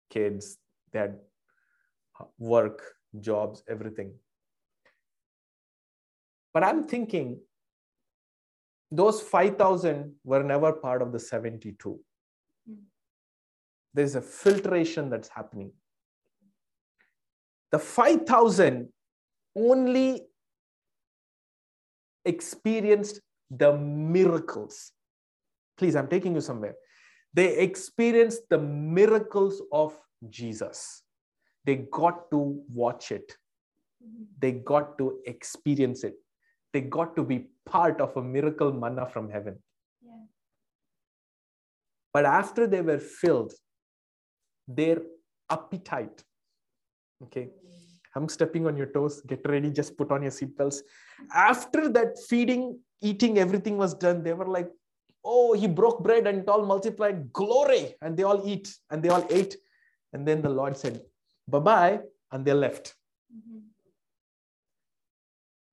kids, 0.10 0.58
they 0.92 1.00
had 1.00 1.18
work, 2.40 2.82
jobs, 3.20 3.62
everything. 3.70 4.14
But 6.54 6.64
I'm 6.64 6.88
thinking 6.88 7.40
those 8.90 9.22
5,000 9.22 10.16
were 10.24 10.44
never 10.44 10.72
part 10.72 11.02
of 11.02 11.12
the 11.12 11.20
72. 11.20 12.00
Hmm. 12.66 12.74
There's 13.94 14.16
a 14.16 14.22
filtration 14.22 15.10
that's 15.10 15.28
happening. 15.28 15.72
The 17.72 17.80
5,000 17.80 18.88
only 19.58 20.22
experienced 22.24 23.20
the 23.50 23.78
miracles. 23.78 24.92
Please, 25.78 25.96
I'm 25.96 26.08
taking 26.08 26.36
you 26.36 26.42
somewhere. 26.42 26.76
They 27.34 27.58
experienced 27.60 28.50
the 28.50 28.58
miracles 28.58 29.62
of 29.72 29.98
Jesus. 30.30 31.04
They 31.66 31.76
got 31.92 32.32
to 32.32 32.64
watch 32.74 33.12
it. 33.12 33.38
They 34.40 34.54
got 34.54 34.98
to 34.98 35.20
experience 35.26 36.04
it. 36.04 36.16
They 36.74 36.82
got 36.82 37.16
to 37.16 37.24
be 37.24 37.48
part 37.66 38.00
of 38.02 38.16
a 38.18 38.22
miracle 38.22 38.72
manna 38.72 39.06
from 39.06 39.30
heaven. 39.30 39.58
Yeah. 40.02 40.12
But 42.14 42.26
after 42.26 42.68
they 42.68 42.82
were 42.82 43.00
filled, 43.00 43.54
their 44.68 45.02
appetite, 45.50 46.24
okay, 47.24 47.50
I'm 48.16 48.30
stepping 48.30 48.66
on 48.68 48.78
your 48.78 48.88
toes. 48.88 49.22
Get 49.28 49.42
ready. 49.48 49.70
Just 49.72 49.98
put 49.98 50.12
on 50.12 50.24
your 50.24 50.32
seatbelts. 50.32 50.82
After 51.34 51.90
that 51.90 52.18
feeding, 52.28 52.80
eating, 53.02 53.38
everything 53.38 53.78
was 53.78 53.94
done. 53.94 54.24
They 54.24 54.34
were 54.34 54.48
like, 54.48 54.70
oh, 55.24 55.54
he 55.54 55.68
broke 55.68 56.04
bread 56.04 56.26
and 56.26 56.40
it 56.40 56.50
all 56.50 56.66
multiplied. 56.66 57.32
Glory. 57.34 57.96
And 58.02 58.18
they 58.18 58.24
all 58.24 58.42
eat 58.46 58.76
and 58.90 59.04
they 59.04 59.10
all 59.10 59.26
ate. 59.30 59.58
And 60.14 60.28
then 60.28 60.42
the 60.42 60.50
Lord 60.50 60.78
said, 60.78 61.02
bye 61.48 61.60
bye. 61.60 62.00
And 62.32 62.46
they 62.46 62.54
left. 62.54 62.96
Mm-hmm. 63.36 63.60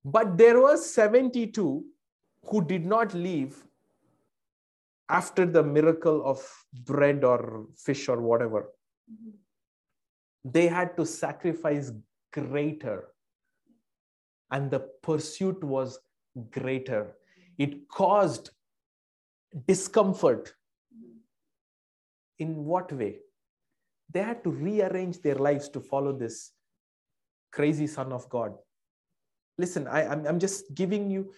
But 0.04 0.36
there 0.36 0.60
was 0.60 0.88
72 0.92 1.84
who 2.46 2.64
did 2.64 2.84
not 2.84 3.14
leave 3.14 3.64
after 5.08 5.46
the 5.46 5.62
miracle 5.62 6.24
of 6.24 6.40
bread 6.72 7.24
or 7.24 7.66
fish 7.76 8.08
or 8.08 8.20
whatever. 8.20 8.70
Mm-hmm. 9.10 9.30
They 10.44 10.66
had 10.66 10.96
to 10.96 11.06
sacrifice 11.06 11.92
greater. 12.34 13.08
And 14.50 14.70
the 14.70 14.80
pursuit 15.02 15.62
was 15.62 15.98
greater. 16.50 17.16
It 17.58 17.88
caused 17.88 18.50
discomfort. 19.66 20.52
In 22.38 22.64
what 22.64 22.92
way? 22.92 23.18
They 24.12 24.22
had 24.22 24.42
to 24.44 24.50
rearrange 24.50 25.20
their 25.22 25.36
lives 25.36 25.68
to 25.70 25.80
follow 25.80 26.12
this 26.12 26.52
crazy 27.52 27.86
Son 27.86 28.12
of 28.12 28.28
God. 28.28 28.54
Listen, 29.56 29.86
I, 29.86 30.06
I'm, 30.06 30.26
I'm 30.26 30.40
just 30.40 30.74
giving 30.74 31.10
you, 31.10 31.32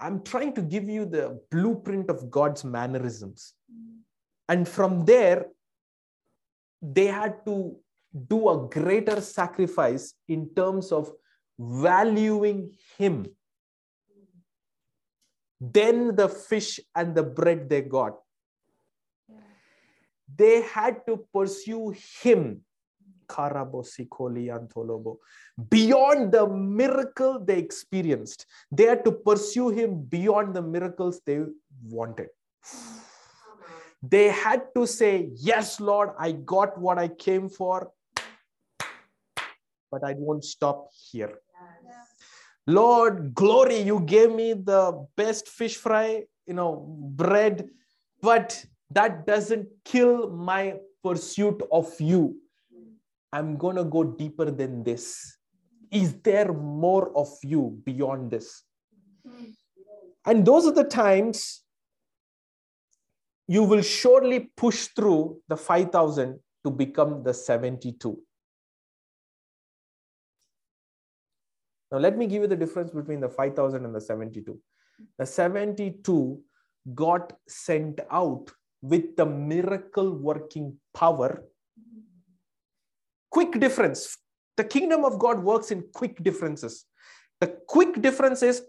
I'm 0.00 0.22
trying 0.22 0.54
to 0.54 0.62
give 0.62 0.88
you 0.88 1.04
the 1.04 1.38
blueprint 1.50 2.08
of 2.08 2.30
God's 2.30 2.64
mannerisms. 2.64 3.52
And 4.48 4.66
from 4.66 5.04
there, 5.04 5.46
they 6.80 7.06
had 7.06 7.44
to 7.44 7.76
do 8.12 8.48
a 8.48 8.68
greater 8.68 9.20
sacrifice 9.20 10.14
in 10.28 10.48
terms 10.54 10.92
of 10.92 11.12
valuing 11.58 12.72
Him 12.96 13.26
than 15.60 16.14
the 16.14 16.28
fish 16.28 16.80
and 16.94 17.14
the 17.14 17.22
bread 17.22 17.68
they 17.68 17.82
got. 17.82 18.18
They 20.36 20.62
had 20.62 21.06
to 21.06 21.26
pursue 21.34 21.94
him 22.22 22.62
beyond 25.68 26.32
the 26.32 26.46
miracle 26.46 27.40
they 27.40 27.58
experienced. 27.58 28.46
They 28.70 28.84
had 28.84 29.04
to 29.04 29.12
pursue 29.12 29.70
him 29.70 30.02
beyond 30.02 30.54
the 30.54 30.62
miracles 30.62 31.20
they 31.26 31.44
wanted. 31.82 32.28
They 34.00 34.28
had 34.28 34.62
to 34.76 34.86
say, 34.86 35.30
Yes, 35.34 35.80
Lord, 35.80 36.10
I 36.18 36.32
got 36.32 36.78
what 36.78 36.98
I 36.98 37.08
came 37.08 37.48
for, 37.48 37.90
but 39.90 40.04
I 40.04 40.14
won't 40.16 40.44
stop 40.44 40.90
here. 41.10 41.38
Lord, 42.66 43.34
glory, 43.34 43.80
you 43.80 44.00
gave 44.00 44.30
me 44.34 44.52
the 44.52 45.06
best 45.16 45.48
fish 45.48 45.76
fry, 45.76 46.24
you 46.46 46.54
know, 46.54 46.86
bread, 47.16 47.68
but 48.20 48.62
that 48.90 49.26
doesn't 49.26 49.68
kill 49.84 50.28
my 50.30 50.74
pursuit 51.02 51.62
of 51.72 51.88
you. 52.00 52.36
I'm 53.32 53.56
going 53.56 53.76
to 53.76 53.84
go 53.84 54.04
deeper 54.04 54.50
than 54.50 54.82
this. 54.82 55.36
Is 55.90 56.14
there 56.22 56.52
more 56.52 57.16
of 57.16 57.28
you 57.42 57.80
beyond 57.84 58.30
this? 58.30 58.64
And 60.26 60.44
those 60.44 60.66
are 60.66 60.72
the 60.72 60.84
times 60.84 61.62
you 63.46 63.62
will 63.62 63.82
surely 63.82 64.50
push 64.56 64.88
through 64.88 65.40
the 65.48 65.56
5,000 65.56 66.38
to 66.64 66.70
become 66.70 67.22
the 67.22 67.32
72. 67.32 68.20
Now, 71.90 71.98
let 71.98 72.18
me 72.18 72.26
give 72.26 72.42
you 72.42 72.48
the 72.48 72.56
difference 72.56 72.90
between 72.90 73.20
the 73.20 73.28
5,000 73.28 73.84
and 73.84 73.94
the 73.94 74.00
72. 74.00 74.58
The 75.18 75.26
72 75.26 76.40
got 76.94 77.32
sent 77.46 78.00
out 78.10 78.50
with 78.82 79.16
the 79.16 79.26
miracle 79.26 80.12
working 80.12 80.76
power. 80.94 81.44
Quick 83.30 83.58
difference. 83.58 84.16
The 84.56 84.64
kingdom 84.64 85.04
of 85.04 85.18
God 85.18 85.42
works 85.42 85.70
in 85.70 85.84
quick 85.94 86.22
differences. 86.22 86.84
The 87.40 87.58
quick 87.68 88.00
difference 88.02 88.42
is 88.42 88.62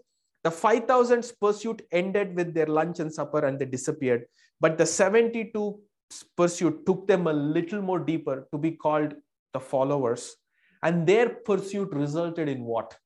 the 0.44 0.50
5,000's 0.50 1.32
pursuit 1.32 1.82
ended 1.92 2.34
with 2.34 2.54
their 2.54 2.66
lunch 2.66 3.00
and 3.00 3.12
supper 3.12 3.44
and 3.44 3.58
they 3.58 3.66
disappeared. 3.66 4.26
But 4.60 4.78
the 4.78 4.86
72 4.86 5.80
pursuit 6.36 6.86
took 6.86 7.06
them 7.06 7.26
a 7.26 7.32
little 7.32 7.82
more 7.82 7.98
deeper 7.98 8.48
to 8.52 8.58
be 8.58 8.72
called 8.72 9.14
the 9.52 9.60
followers. 9.60 10.36
And 10.82 11.06
their 11.06 11.28
pursuit 11.28 11.90
resulted 11.92 12.48
in 12.48 12.64
what? 12.64 12.96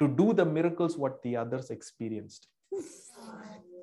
To 0.00 0.08
do 0.08 0.32
the 0.32 0.44
miracles 0.44 0.96
what 0.98 1.22
the 1.22 1.36
others 1.36 1.70
experienced. 1.70 2.48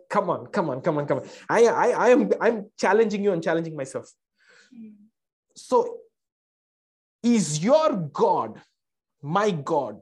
Come 0.09 0.29
on, 0.29 0.45
come 0.47 0.69
on, 0.69 0.81
come 0.81 0.97
on, 0.99 1.07
come 1.07 1.19
on. 1.19 1.29
I, 1.49 1.65
I, 1.65 1.87
I 1.89 2.09
am 2.09 2.31
I'm 2.39 2.69
challenging 2.77 3.23
you 3.23 3.31
and 3.31 3.43
challenging 3.43 3.75
myself. 3.75 4.11
So 5.55 5.97
is 7.23 7.63
your 7.63 7.93
God, 8.13 8.61
my 9.21 9.49
God, 9.51 9.99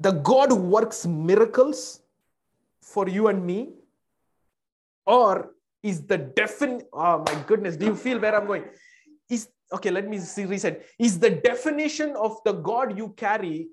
the 0.00 0.10
God 0.10 0.50
who 0.50 0.56
works 0.56 1.06
miracles 1.06 2.02
for 2.82 3.08
you 3.08 3.28
and 3.28 3.44
me? 3.46 3.70
Or 5.06 5.52
is 5.82 6.02
the 6.02 6.18
defin 6.18 6.82
oh 6.92 7.18
my 7.26 7.34
goodness, 7.46 7.76
do 7.76 7.86
you 7.86 7.96
feel 7.96 8.18
where 8.18 8.34
I'm 8.38 8.46
going? 8.46 8.64
Is 9.28 9.48
okay, 9.72 9.90
let 9.90 10.08
me 10.08 10.18
see 10.18 10.44
reset. 10.44 10.86
Is 10.98 11.18
the 11.18 11.30
definition 11.30 12.14
of 12.16 12.38
the 12.44 12.52
God 12.52 12.96
you 12.96 13.10
carry 13.16 13.68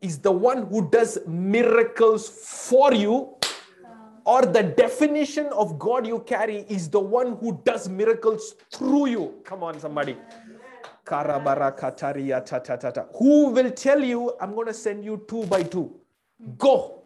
is 0.00 0.18
the 0.18 0.32
one 0.32 0.66
who 0.66 0.88
does 0.90 1.18
miracles 1.26 2.28
for 2.28 2.94
you 2.94 3.36
or 4.24 4.42
the 4.42 4.62
definition 4.62 5.46
of 5.46 5.78
God 5.78 6.06
you 6.06 6.20
carry 6.20 6.66
is 6.68 6.90
the 6.90 7.00
one 7.00 7.36
who 7.38 7.60
does 7.64 7.88
miracles 7.88 8.54
through 8.74 9.06
you. 9.06 9.40
Come 9.44 9.62
on, 9.62 9.80
somebody. 9.80 10.16
Who 13.18 13.46
will 13.50 13.70
tell 13.70 14.04
you, 14.04 14.34
I'm 14.38 14.54
going 14.54 14.66
to 14.66 14.74
send 14.74 15.02
you 15.02 15.24
two 15.26 15.46
by 15.46 15.62
two? 15.62 15.98
Go. 16.58 17.04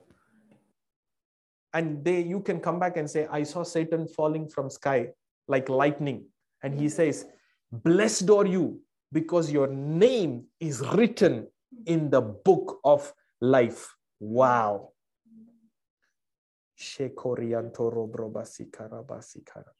And 1.73 2.05
they, 2.05 2.21
you 2.23 2.41
can 2.41 2.59
come 2.59 2.81
back 2.81 2.97
and 2.97 3.09
say, 3.09 3.29
I 3.31 3.45
saw 3.45 3.63
Satan 3.63 4.09
falling 4.09 4.49
from 4.49 4.69
sky 4.69 5.11
like 5.47 5.69
lightning. 5.69 6.25
And 6.65 6.75
he 6.75 6.89
says, 6.89 7.27
Blessed 7.73 8.29
are 8.31 8.47
you 8.47 8.81
because 9.13 9.51
your 9.51 9.67
name 9.67 10.45
is 10.61 10.81
written 10.93 11.47
in 11.87 12.11
the 12.11 12.21
book 12.21 12.79
of 12.85 13.13
life. 13.41 13.95
Wow. 14.21 14.91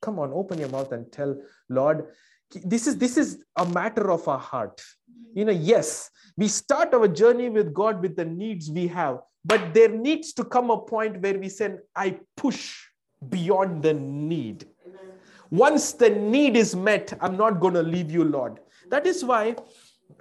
Come 0.01 0.19
on, 0.19 0.33
open 0.33 0.59
your 0.59 0.69
mouth 0.69 0.93
and 0.93 1.11
tell 1.13 1.37
Lord, 1.69 2.07
this 2.65 2.87
is 2.87 2.97
this 2.97 3.17
is 3.17 3.45
a 3.57 3.67
matter 3.67 4.11
of 4.11 4.27
our 4.29 4.39
heart. 4.39 4.81
You 5.35 5.45
know, 5.45 5.53
yes, 5.53 6.11
we 6.37 6.49
start 6.49 6.95
our 6.95 7.09
journey 7.09 7.49
with 7.49 7.75
God 7.75 8.01
with 8.01 8.17
the 8.17 8.25
needs 8.25 8.71
we 8.71 8.87
have, 8.89 9.19
but 9.45 9.75
there 9.75 9.89
needs 9.89 10.33
to 10.35 10.45
come 10.45 10.71
a 10.71 10.79
point 10.79 11.21
where 11.21 11.39
we 11.39 11.49
say, 11.49 11.75
I 11.97 12.21
push 12.37 12.77
beyond 13.29 13.83
the 13.83 13.95
need. 13.95 14.67
Once 15.53 15.93
the 15.93 16.09
need 16.09 16.57
is 16.57 16.75
met, 16.75 17.13
I'm 17.21 17.37
not 17.37 17.61
going 17.61 17.75
to 17.75 17.83
leave 17.83 18.11
you, 18.11 18.25
Lord. 18.25 18.59
That 18.89 19.07
is 19.07 19.23
why 19.23 19.55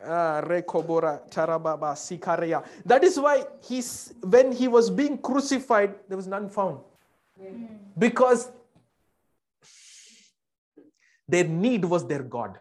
uh, 0.04 0.42
that 2.86 3.00
is 3.04 3.20
why 3.20 3.46
he's 3.64 4.14
when 4.22 4.52
he 4.52 4.68
was 4.68 4.90
being 4.90 5.18
crucified, 5.18 5.96
there 6.10 6.18
was 6.18 6.28
none 6.28 6.50
found. 6.50 6.80
Because 7.98 8.52
their 11.30 11.46
need 11.46 11.86
was 11.86 12.06
their 12.06 12.24
God. 12.24 12.60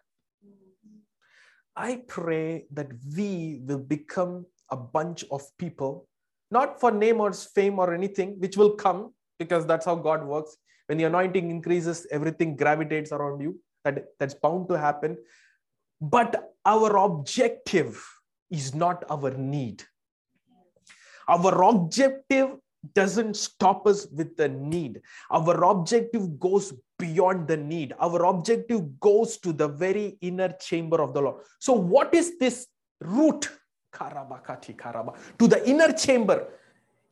I 1.74 2.02
pray 2.06 2.66
that 2.72 2.88
we 3.16 3.62
will 3.64 3.78
become 3.78 4.46
a 4.70 4.76
bunch 4.76 5.24
of 5.32 5.42
people, 5.58 6.06
not 6.52 6.78
for 6.78 6.92
name 6.92 7.20
or 7.20 7.32
fame 7.32 7.80
or 7.80 7.92
anything, 7.92 8.38
which 8.38 8.56
will 8.56 8.76
come 8.76 9.12
because 9.40 9.66
that's 9.66 9.86
how 9.86 9.96
God 9.96 10.24
works. 10.24 10.56
When 10.90 10.98
the 10.98 11.04
anointing 11.04 11.50
increases, 11.50 12.04
everything 12.10 12.56
gravitates 12.56 13.12
around 13.12 13.40
you. 13.40 13.60
That, 13.84 14.06
that's 14.18 14.34
bound 14.34 14.68
to 14.70 14.76
happen. 14.76 15.18
But 16.00 16.52
our 16.66 16.96
objective 16.96 18.04
is 18.50 18.74
not 18.74 19.04
our 19.08 19.30
need. 19.30 19.84
Our 21.28 21.62
objective 21.62 22.56
doesn't 22.92 23.36
stop 23.36 23.86
us 23.86 24.08
with 24.10 24.36
the 24.36 24.48
need. 24.48 25.00
Our 25.30 25.62
objective 25.62 26.40
goes 26.40 26.74
beyond 26.98 27.46
the 27.46 27.56
need. 27.56 27.94
Our 28.00 28.24
objective 28.24 28.98
goes 28.98 29.36
to 29.44 29.52
the 29.52 29.68
very 29.68 30.18
inner 30.20 30.52
chamber 30.60 31.00
of 31.00 31.14
the 31.14 31.20
Lord. 31.20 31.44
So, 31.60 31.72
what 31.72 32.12
is 32.14 32.36
this 32.40 32.66
route? 33.00 33.48
Karabakati 33.94 34.74
karaba. 34.74 35.16
To 35.38 35.46
the 35.46 35.64
inner 35.70 35.92
chamber. 35.92 36.48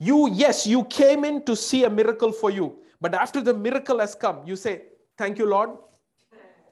You, 0.01 0.29
yes, 0.33 0.67
you 0.67 0.83
came 0.87 1.25
in 1.25 1.45
to 1.45 1.55
see 1.55 1.85
a 1.85 1.91
miracle 1.91 2.33
for 2.33 2.51
you. 2.51 2.79
But 3.01 3.15
after 3.15 3.41
the 3.41 3.55
miracle 3.55 4.01
has 4.01 4.15
come, 4.15 4.41
you 4.47 4.57
say, 4.57 4.83
Thank 5.17 5.39
you, 5.39 5.47
Lord. 5.47 5.71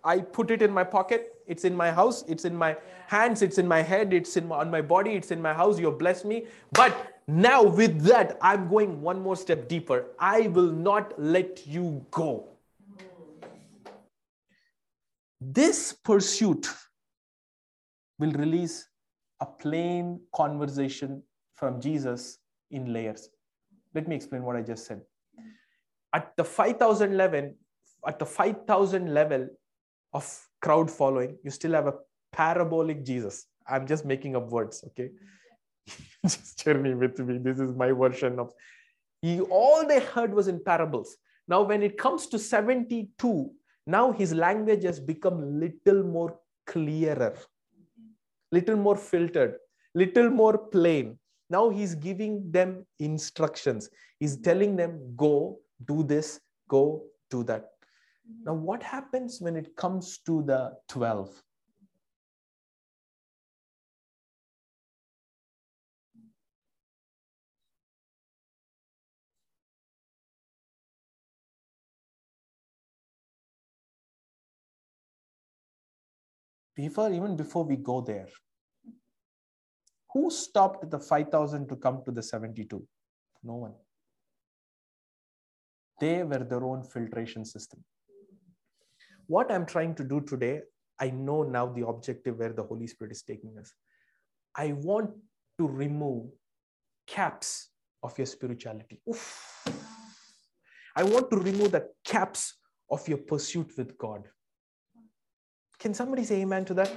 I 0.05 0.21
put 0.21 0.53
it 0.53 0.63
in 0.63 0.71
my 0.71 0.85
pocket. 0.85 1.35
It's 1.49 1.65
in 1.65 1.75
my 1.75 1.91
house. 1.91 2.25
It's 2.29 2.45
in 2.45 2.55
my 2.55 2.77
hands. 3.09 3.43
It's 3.43 3.59
in 3.59 3.67
my 3.67 3.83
head. 3.83 4.13
It's 4.15 4.37
in 4.37 4.47
my, 4.47 4.59
on 4.59 4.71
my 4.71 4.81
body. 4.81 5.15
It's 5.15 5.33
in 5.33 5.43
my 5.43 5.53
house. 5.53 5.81
You 5.81 5.91
bless 5.91 6.25
me. 6.25 6.47
But 6.73 7.21
now, 7.27 7.65
with 7.65 8.03
that, 8.03 8.39
I'm 8.41 8.69
going 8.69 9.03
one 9.03 9.21
more 9.21 9.35
step 9.35 9.69
deeper. 9.69 10.07
I 10.21 10.43
will 10.43 10.71
not 10.71 11.13
let 11.21 11.67
you 11.67 12.07
go. 12.13 12.49
This 15.41 15.93
pursuit 15.93 16.69
will 18.21 18.33
release 18.33 18.89
a 19.41 19.47
plain 19.47 20.21
conversation 20.35 21.23
from 21.57 21.81
Jesus 21.81 22.39
in 22.71 22.93
layers. 22.93 23.29
Let 23.93 24.07
me 24.07 24.15
explain 24.15 24.45
what 24.45 24.55
I 24.55 24.63
just 24.63 24.87
said. 24.87 25.03
At 26.17 26.35
the 26.37 26.45
5,000 26.45 27.15
level, 27.15 27.53
at 28.09 28.19
the 28.19 28.25
5,000 28.25 29.13
level 29.13 29.49
of 30.15 30.25
crowd 30.63 30.91
following, 30.91 31.37
you 31.45 31.51
still 31.51 31.73
have 31.73 31.89
a 31.89 31.95
parabolic 32.33 33.05
Jesus. 33.05 33.45
I'm 33.69 33.87
just 33.87 34.07
making 34.07 34.35
up 34.35 34.49
words, 34.49 34.83
okay? 34.87 35.11
just 36.27 36.65
journey 36.65 36.95
with 36.95 37.19
me. 37.19 37.37
This 37.37 37.61
is 37.61 37.75
my 37.75 37.93
version 37.93 38.39
of. 38.39 38.53
He, 39.21 39.41
all 39.41 39.87
they 39.87 40.01
heard 40.01 40.33
was 40.33 40.49
in 40.49 40.65
parables. 40.65 41.17
Now, 41.49 41.61
when 41.63 41.83
it 41.83 41.99
comes 41.99 42.27
to 42.29 42.39
72, 42.39 43.51
now 43.87 44.11
his 44.13 44.33
language 44.33 44.85
has 44.85 44.99
become 44.99 45.61
little 45.61 46.03
more 46.03 46.39
clearer, 46.67 47.37
little 48.53 48.77
more 48.77 48.97
filtered, 48.97 49.57
little 49.95 50.31
more 50.31 50.57
plain. 50.57 51.19
Now 51.51 51.69
he's 51.69 51.95
giving 51.95 52.51
them 52.51 52.87
instructions. 52.99 53.91
He's 54.19 54.39
telling 54.39 54.77
them, 54.77 55.15
go, 55.15 55.59
do 55.85 56.03
this, 56.03 56.41
go, 56.69 57.05
do 57.31 57.45
that. 57.45 57.71
Now, 58.45 58.55
what 58.55 58.83
happens 58.83 59.41
when 59.41 59.57
it 59.57 59.77
comes 59.77 60.19
to 60.27 60.43
the 60.43 60.73
12? 60.89 61.43
before 76.77 77.11
even 77.11 77.37
before 77.37 77.65
we 77.65 77.77
go 77.77 78.01
there 78.01 78.29
who 80.13 80.31
stopped 80.31 80.89
the 80.91 80.99
5000 80.99 81.67
to 81.69 81.77
come 81.77 82.03
to 82.05 82.13
the 82.13 82.23
72 82.23 82.87
no 83.43 83.55
one 83.55 83.75
they 86.01 86.23
were 86.23 86.45
their 86.53 86.65
own 86.65 86.83
filtration 86.83 87.45
system 87.45 87.83
what 89.27 89.51
i'm 89.51 89.67
trying 89.67 89.95
to 89.95 90.05
do 90.05 90.21
today 90.21 90.61
i 91.01 91.11
know 91.11 91.43
now 91.43 91.67
the 91.67 91.87
objective 91.87 92.39
where 92.39 92.53
the 92.53 92.63
holy 92.63 92.87
spirit 92.87 93.13
is 93.13 93.23
taking 93.23 93.57
us 93.59 93.73
i 94.55 94.73
want 94.73 95.11
to 95.59 95.67
remove 95.67 96.29
caps 97.07 97.71
of 98.03 98.17
your 98.19 98.27
spirituality 98.27 99.01
Oof. 99.09 99.67
i 100.97 101.03
want 101.03 101.31
to 101.31 101.37
remove 101.37 101.73
the 101.73 101.89
caps 102.05 102.55
of 102.91 103.07
your 103.09 103.19
pursuit 103.19 103.73
with 103.77 103.97
god 103.99 104.29
Can 105.79 105.95
somebody 105.95 106.25
say 106.25 106.41
amen 106.41 106.65
to 106.67 106.75
that? 106.75 106.91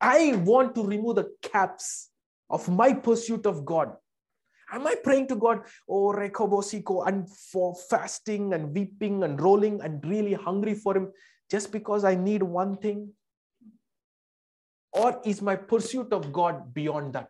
I 0.00 0.34
want 0.44 0.74
to 0.74 0.84
remove 0.84 1.16
the 1.16 1.30
caps 1.40 2.10
of 2.50 2.68
my 2.68 2.92
pursuit 2.92 3.46
of 3.46 3.64
God. 3.64 3.94
Am 4.72 4.86
I 4.86 4.94
praying 4.94 5.28
to 5.28 5.36
God, 5.36 5.62
oh 5.86 6.12
Rekobosiko, 6.12 7.06
and 7.06 7.28
for 7.28 7.74
fasting 7.74 8.54
and 8.54 8.74
weeping 8.74 9.22
and 9.22 9.38
rolling 9.38 9.82
and 9.82 10.04
really 10.06 10.32
hungry 10.32 10.74
for 10.74 10.96
Him 10.96 11.12
just 11.50 11.70
because 11.70 12.04
I 12.04 12.14
need 12.14 12.42
one 12.42 12.78
thing? 12.78 13.12
Or 14.92 15.20
is 15.24 15.42
my 15.42 15.56
pursuit 15.56 16.12
of 16.12 16.32
God 16.32 16.72
beyond 16.72 17.12
that? 17.12 17.28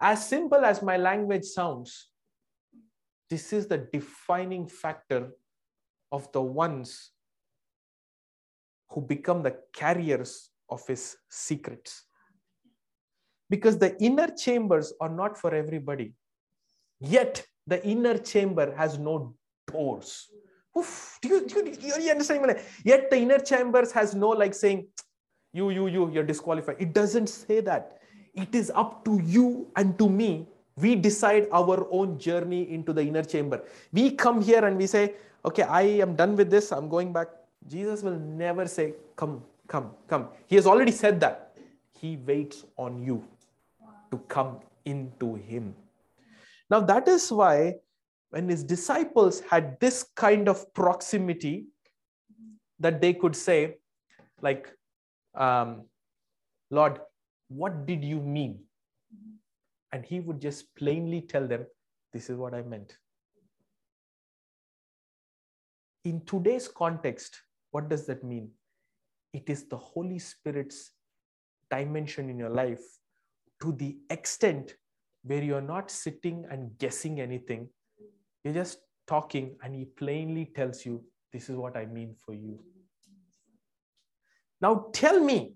As 0.00 0.26
simple 0.26 0.64
as 0.64 0.82
my 0.82 0.96
language 0.96 1.44
sounds, 1.44 2.08
this 3.28 3.52
is 3.52 3.66
the 3.66 3.78
defining 3.78 4.66
factor 4.66 5.30
of 6.12 6.30
the 6.32 6.42
ones 6.42 7.10
who 8.90 9.00
become 9.00 9.42
the 9.42 9.56
carriers 9.72 10.50
of 10.68 10.86
his 10.86 11.16
secrets. 11.28 12.04
Because 13.50 13.76
the 13.76 14.00
inner 14.02 14.28
chambers 14.28 14.94
are 15.00 15.10
not 15.10 15.36
for 15.36 15.54
everybody. 15.54 16.14
Yet 17.00 17.44
the 17.66 17.84
inner 17.84 18.16
chamber 18.16 18.74
has 18.76 18.98
no 18.98 19.34
doors. 19.70 20.28
Oof, 20.78 21.18
do, 21.20 21.28
you, 21.28 21.46
do, 21.46 21.64
you, 21.66 21.76
do 21.76 22.02
you 22.02 22.10
understand? 22.10 22.56
Yet 22.84 23.10
the 23.10 23.16
inner 23.16 23.38
chambers 23.38 23.90
has 23.92 24.14
no 24.14 24.28
like 24.28 24.54
saying, 24.54 24.86
you, 25.52 25.70
you, 25.70 25.88
you, 25.88 26.10
you're 26.12 26.24
disqualified. 26.24 26.76
It 26.78 26.92
doesn't 26.92 27.28
say 27.28 27.60
that. 27.60 27.98
It 28.34 28.54
is 28.54 28.70
up 28.74 29.04
to 29.04 29.20
you 29.24 29.66
and 29.74 29.98
to 29.98 30.08
me. 30.08 30.46
We 30.76 30.94
decide 30.94 31.48
our 31.52 31.88
own 31.90 32.18
journey 32.18 32.70
into 32.70 32.92
the 32.92 33.02
inner 33.02 33.24
chamber. 33.24 33.62
We 33.92 34.12
come 34.12 34.40
here 34.40 34.64
and 34.64 34.76
we 34.76 34.86
say, 34.86 35.14
okay, 35.44 35.64
I 35.64 35.82
am 35.82 36.14
done 36.14 36.36
with 36.36 36.50
this. 36.50 36.70
I'm 36.70 36.88
going 36.88 37.12
back. 37.12 37.28
Jesus 37.68 38.02
will 38.02 38.18
never 38.18 38.66
say, 38.66 38.94
come, 39.16 39.42
come, 39.66 39.90
come. 40.06 40.28
He 40.46 40.54
has 40.54 40.66
already 40.66 40.92
said 40.92 41.18
that. 41.20 41.56
He 41.98 42.16
waits 42.16 42.64
on 42.78 43.02
you 43.02 43.22
to 44.10 44.18
come 44.28 44.60
into 44.84 45.34
him. 45.34 45.74
Now, 46.70 46.80
that 46.80 47.08
is 47.08 47.30
why 47.30 47.74
when 48.30 48.48
his 48.48 48.62
disciples 48.62 49.40
had 49.40 49.78
this 49.80 50.04
kind 50.14 50.48
of 50.48 50.72
proximity, 50.72 51.66
that 52.78 53.00
they 53.00 53.12
could 53.12 53.36
say, 53.36 53.76
like, 54.40 54.68
um, 55.34 55.82
Lord, 56.70 57.00
what 57.48 57.86
did 57.86 58.02
you 58.02 58.20
mean? 58.20 58.60
And 59.92 60.04
he 60.04 60.20
would 60.20 60.40
just 60.40 60.74
plainly 60.76 61.20
tell 61.20 61.46
them, 61.46 61.66
This 62.12 62.30
is 62.30 62.36
what 62.36 62.54
I 62.54 62.62
meant. 62.62 62.96
In 66.04 66.24
today's 66.24 66.68
context, 66.68 67.36
what 67.72 67.88
does 67.88 68.06
that 68.06 68.24
mean? 68.24 68.50
It 69.32 69.48
is 69.48 69.68
the 69.68 69.76
Holy 69.76 70.18
Spirit's 70.18 70.92
dimension 71.70 72.30
in 72.30 72.38
your 72.38 72.48
life 72.48 72.82
to 73.62 73.72
the 73.72 73.96
extent 74.08 74.74
where 75.22 75.42
you're 75.42 75.60
not 75.60 75.90
sitting 75.90 76.44
and 76.50 76.76
guessing 76.78 77.20
anything. 77.20 77.68
You're 78.44 78.54
just 78.54 78.78
talking, 79.06 79.56
and 79.62 79.74
He 79.74 79.84
plainly 79.84 80.46
tells 80.46 80.84
you, 80.86 81.04
This 81.32 81.48
is 81.50 81.56
what 81.56 81.76
I 81.76 81.86
mean 81.86 82.14
for 82.24 82.34
you. 82.34 82.58
Now 84.60 84.86
tell 84.92 85.20
me, 85.20 85.54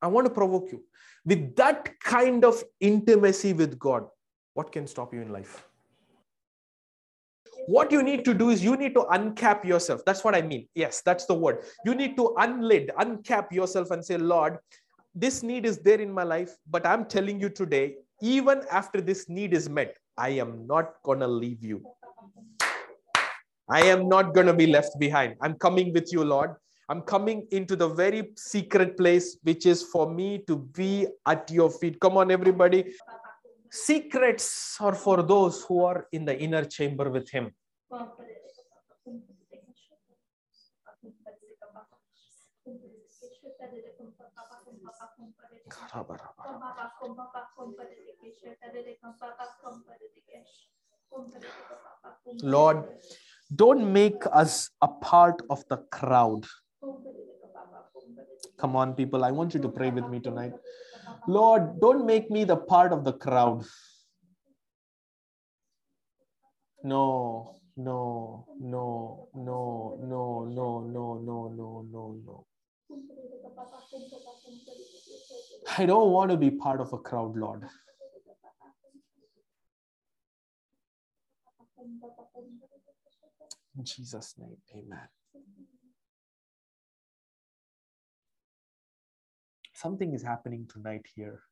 I 0.00 0.08
want 0.08 0.26
to 0.26 0.32
provoke 0.32 0.72
you. 0.72 0.84
With 1.24 1.54
that 1.56 1.98
kind 2.00 2.44
of 2.44 2.62
intimacy 2.80 3.52
with 3.52 3.78
God, 3.78 4.06
what 4.54 4.72
can 4.72 4.86
stop 4.86 5.14
you 5.14 5.22
in 5.22 5.32
life? 5.32 5.64
what 7.66 7.92
you 7.92 8.02
need 8.02 8.24
to 8.24 8.34
do 8.34 8.50
is 8.50 8.62
you 8.62 8.76
need 8.76 8.94
to 8.94 9.02
uncap 9.02 9.64
yourself. 9.64 10.04
That's 10.04 10.24
what 10.24 10.34
I 10.34 10.42
mean. 10.42 10.68
Yes, 10.74 11.02
that's 11.04 11.26
the 11.26 11.34
word. 11.34 11.58
You 11.84 11.94
need 11.94 12.16
to 12.16 12.34
unlid, 12.38 12.90
uncap 12.98 13.52
yourself 13.52 13.90
and 13.90 14.04
say, 14.04 14.16
Lord, 14.16 14.58
this 15.14 15.42
need 15.42 15.66
is 15.66 15.78
there 15.78 16.00
in 16.00 16.12
my 16.12 16.22
life, 16.22 16.56
but 16.70 16.86
I'm 16.86 17.04
telling 17.04 17.40
you 17.40 17.48
today, 17.48 17.96
even 18.20 18.62
after 18.70 19.00
this 19.00 19.28
need 19.28 19.52
is 19.52 19.68
met, 19.68 19.96
I 20.16 20.30
am 20.30 20.66
not 20.66 20.94
to 21.04 21.26
leave 21.26 21.62
you. 21.62 21.82
I 23.68 23.82
am 23.82 24.08
not 24.08 24.34
to 24.34 24.52
be 24.52 24.66
left 24.66 24.98
behind. 24.98 25.36
I'm 25.40 25.54
coming 25.54 25.92
with 25.92 26.12
you, 26.12 26.24
Lord. 26.24 26.54
I'm 26.88 27.02
coming 27.02 27.46
into 27.52 27.76
the 27.76 27.88
very 27.88 28.32
secret 28.36 28.96
place, 28.96 29.38
which 29.42 29.66
is 29.66 29.82
for 29.82 30.10
me 30.12 30.42
to 30.46 30.56
be 30.56 31.06
at 31.26 31.50
your 31.50 31.70
feet. 31.70 32.00
Come 32.00 32.16
on, 32.16 32.30
everybody. 32.30 32.92
Secrets 33.70 34.76
are 34.80 34.94
for 34.94 35.22
those 35.22 35.64
who 35.64 35.84
are 35.84 36.06
in 36.12 36.24
the 36.24 36.38
inner 36.38 36.64
chamber 36.64 37.08
with 37.10 37.30
Him. 37.30 37.52
Lord, 52.42 52.84
don't 53.54 53.92
make 53.92 54.24
us 54.32 54.70
a 54.80 54.88
part 54.88 55.42
of 55.50 55.64
the 55.68 55.78
crowd. 55.90 56.46
Come 58.58 58.76
on, 58.76 58.94
people. 58.94 59.24
I 59.24 59.30
want 59.30 59.54
you 59.54 59.60
to 59.60 59.68
pray 59.68 59.90
with 59.90 60.08
me 60.08 60.20
tonight. 60.20 60.52
Lord, 61.26 61.80
don't 61.80 62.06
make 62.06 62.30
me 62.30 62.44
the 62.44 62.56
part 62.56 62.92
of 62.92 63.04
the 63.04 63.12
crowd. 63.12 63.64
No, 66.84 67.56
no, 67.76 68.46
no, 68.60 69.28
no, 69.34 69.98
no, 70.02 70.48
no, 70.50 70.80
no, 70.80 71.18
no, 71.20 71.48
no, 71.48 71.86
no, 71.90 72.16
no. 72.26 72.46
I 75.78 75.86
don't 75.86 76.10
want 76.10 76.30
to 76.30 76.36
be 76.36 76.50
part 76.50 76.80
of 76.80 76.92
a 76.92 76.98
crowd, 76.98 77.36
Lord. 77.36 77.64
In 83.78 83.84
Jesus' 83.84 84.34
name, 84.38 84.56
amen. 84.76 85.08
something 89.82 90.14
is 90.14 90.22
happening 90.22 90.68
tonight 90.72 91.06
here. 91.16 91.42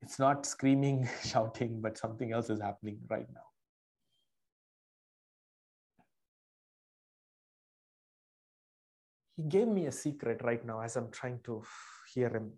It's 0.00 0.18
not 0.18 0.46
screaming, 0.46 1.08
shouting, 1.24 1.80
but 1.80 1.98
something 1.98 2.32
else 2.32 2.50
is 2.50 2.60
happening 2.60 2.98
right 3.10 3.26
now. 3.34 3.48
He 9.36 9.42
gave 9.42 9.66
me 9.66 9.86
a 9.86 9.92
secret 9.92 10.42
right 10.42 10.64
now 10.64 10.80
as 10.80 10.96
I'm 10.96 11.10
trying 11.10 11.40
to 11.44 11.62
hear 12.14 12.28
him. 12.28 12.52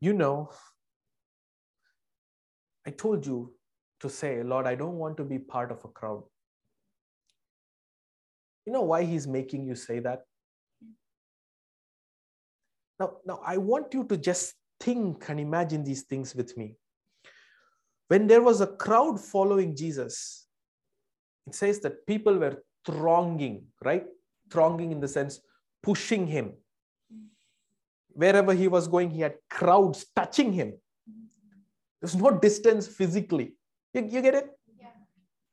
You 0.00 0.12
know, 0.12 0.50
I 2.86 2.90
told 2.90 3.26
you 3.26 3.54
to 4.00 4.08
say, 4.08 4.42
Lord, 4.42 4.66
I 4.66 4.74
don't 4.74 4.98
want 4.98 5.16
to 5.16 5.24
be 5.24 5.38
part 5.38 5.72
of 5.72 5.84
a 5.84 5.88
crowd. 5.88 6.22
You 8.66 8.72
know 8.72 8.82
why 8.82 9.04
he's 9.04 9.26
making 9.26 9.66
you 9.66 9.74
say 9.74 9.98
that? 10.00 10.24
Now, 13.00 13.16
now 13.24 13.40
I 13.44 13.56
want 13.56 13.94
you 13.94 14.04
to 14.04 14.16
just 14.16 14.54
think 14.80 15.28
and 15.28 15.40
imagine 15.40 15.84
these 15.84 16.02
things 16.02 16.34
with 16.34 16.56
me. 16.56 16.76
When 18.08 18.26
there 18.26 18.42
was 18.42 18.60
a 18.60 18.66
crowd 18.66 19.20
following 19.20 19.74
Jesus, 19.74 20.46
it 21.46 21.54
says 21.54 21.80
that 21.80 22.06
people 22.06 22.38
were 22.38 22.62
thronging, 22.84 23.64
right? 23.84 24.04
Thronging 24.50 24.92
in 24.92 25.00
the 25.00 25.08
sense 25.08 25.40
pushing 25.82 26.26
him. 26.26 26.52
Wherever 28.08 28.52
he 28.52 28.68
was 28.68 28.88
going, 28.88 29.10
he 29.10 29.20
had 29.20 29.34
crowds 29.48 30.06
touching 30.14 30.52
him. 30.52 30.74
There's 32.00 32.16
no 32.16 32.30
distance 32.30 32.86
physically. 32.86 33.54
You, 33.92 34.02
you 34.02 34.22
get 34.22 34.34
it? 34.34 34.50
Yeah. 34.80 34.88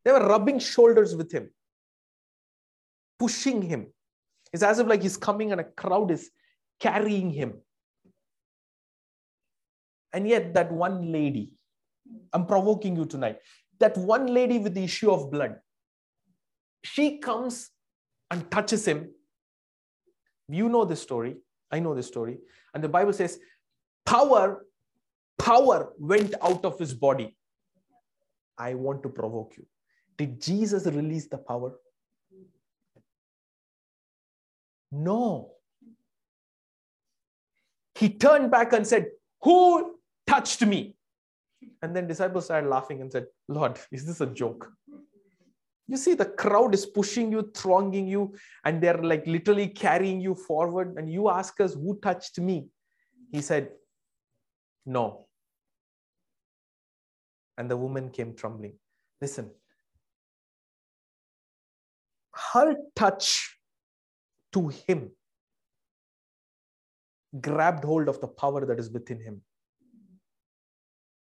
They 0.03 0.11
were 0.11 0.27
rubbing 0.27 0.59
shoulders 0.59 1.15
with 1.15 1.31
him, 1.31 1.51
pushing 3.19 3.61
him. 3.61 3.87
It's 4.51 4.63
as 4.63 4.79
if 4.79 4.87
like 4.87 5.01
he's 5.01 5.17
coming 5.17 5.51
and 5.51 5.61
a 5.61 5.63
crowd 5.63 6.11
is 6.11 6.29
carrying 6.79 7.29
him. 7.29 7.53
And 10.13 10.27
yet, 10.27 10.53
that 10.53 10.71
one 10.71 11.11
lady, 11.11 11.51
I'm 12.31 12.45
provoking 12.45 12.95
you 12.95 13.05
tonight, 13.05 13.39
that 13.79 13.97
one 13.97 14.27
lady 14.27 14.59
with 14.59 14.73
the 14.73 14.83
issue 14.83 15.11
of 15.11 15.29
blood, 15.29 15.59
she 16.83 17.17
comes 17.17 17.69
and 18.31 18.49
touches 18.51 18.87
him. 18.87 19.09
You 20.47 20.69
know 20.69 20.85
this 20.85 21.01
story. 21.01 21.37
I 21.71 21.79
know 21.79 21.95
this 21.95 22.07
story. 22.07 22.37
And 22.73 22.83
the 22.83 22.89
Bible 22.89 23.13
says, 23.13 23.39
power, 24.05 24.65
power 25.37 25.93
went 25.97 26.35
out 26.41 26.65
of 26.65 26.79
his 26.79 26.93
body. 26.93 27.35
I 28.57 28.73
want 28.73 29.03
to 29.03 29.09
provoke 29.09 29.53
you. 29.57 29.65
Did 30.17 30.41
Jesus 30.41 30.85
release 30.85 31.27
the 31.27 31.37
power? 31.37 31.73
No. 34.91 35.51
He 37.95 38.09
turned 38.09 38.51
back 38.51 38.73
and 38.73 38.85
said, 38.87 39.07
Who 39.41 39.95
touched 40.27 40.65
me? 40.65 40.95
And 41.81 41.95
then 41.95 42.07
disciples 42.07 42.45
started 42.45 42.69
laughing 42.69 43.01
and 43.01 43.11
said, 43.11 43.27
Lord, 43.47 43.77
is 43.91 44.05
this 44.05 44.21
a 44.21 44.27
joke? 44.27 44.71
You 45.87 45.97
see, 45.97 46.15
the 46.15 46.25
crowd 46.25 46.73
is 46.73 46.85
pushing 46.85 47.31
you, 47.31 47.51
thronging 47.55 48.07
you, 48.07 48.33
and 48.63 48.81
they're 48.81 49.03
like 49.03 49.25
literally 49.27 49.67
carrying 49.67 50.19
you 50.19 50.33
forward. 50.33 50.95
And 50.97 51.11
you 51.11 51.29
ask 51.29 51.59
us, 51.61 51.75
Who 51.75 51.99
touched 52.01 52.39
me? 52.39 52.67
He 53.31 53.41
said, 53.41 53.69
No. 54.85 55.27
And 57.57 57.69
the 57.69 57.77
woman 57.77 58.09
came 58.09 58.35
trembling. 58.35 58.73
Listen, 59.21 59.51
her 62.53 62.75
touch 62.95 63.57
to 64.53 64.69
him 64.87 65.11
grabbed 67.41 67.83
hold 67.83 68.09
of 68.09 68.19
the 68.21 68.27
power 68.27 68.65
that 68.65 68.79
is 68.79 68.89
within 68.89 69.19
him. 69.19 69.41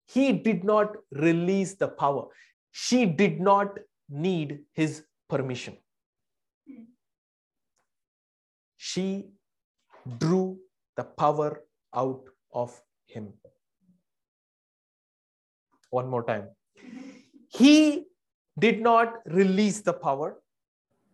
He 0.07 0.33
did 0.33 0.63
not 0.63 0.95
release 1.11 1.75
the 1.75 1.87
power. 1.87 2.27
She 2.71 3.05
did 3.05 3.39
not 3.39 3.77
need 4.09 4.59
his 4.73 5.03
permission. 5.29 5.77
She 8.77 9.25
drew 10.17 10.57
the 10.95 11.03
power 11.03 11.63
out 11.93 12.23
of 12.53 12.81
him. 13.05 13.33
One 15.89 16.09
more 16.09 16.23
time. 16.23 16.49
He 17.49 18.05
did 18.57 18.81
not 18.81 19.15
release 19.25 19.81
the 19.81 19.93
power, 19.93 20.41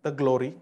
the 0.03 0.11
glory. 0.11 0.55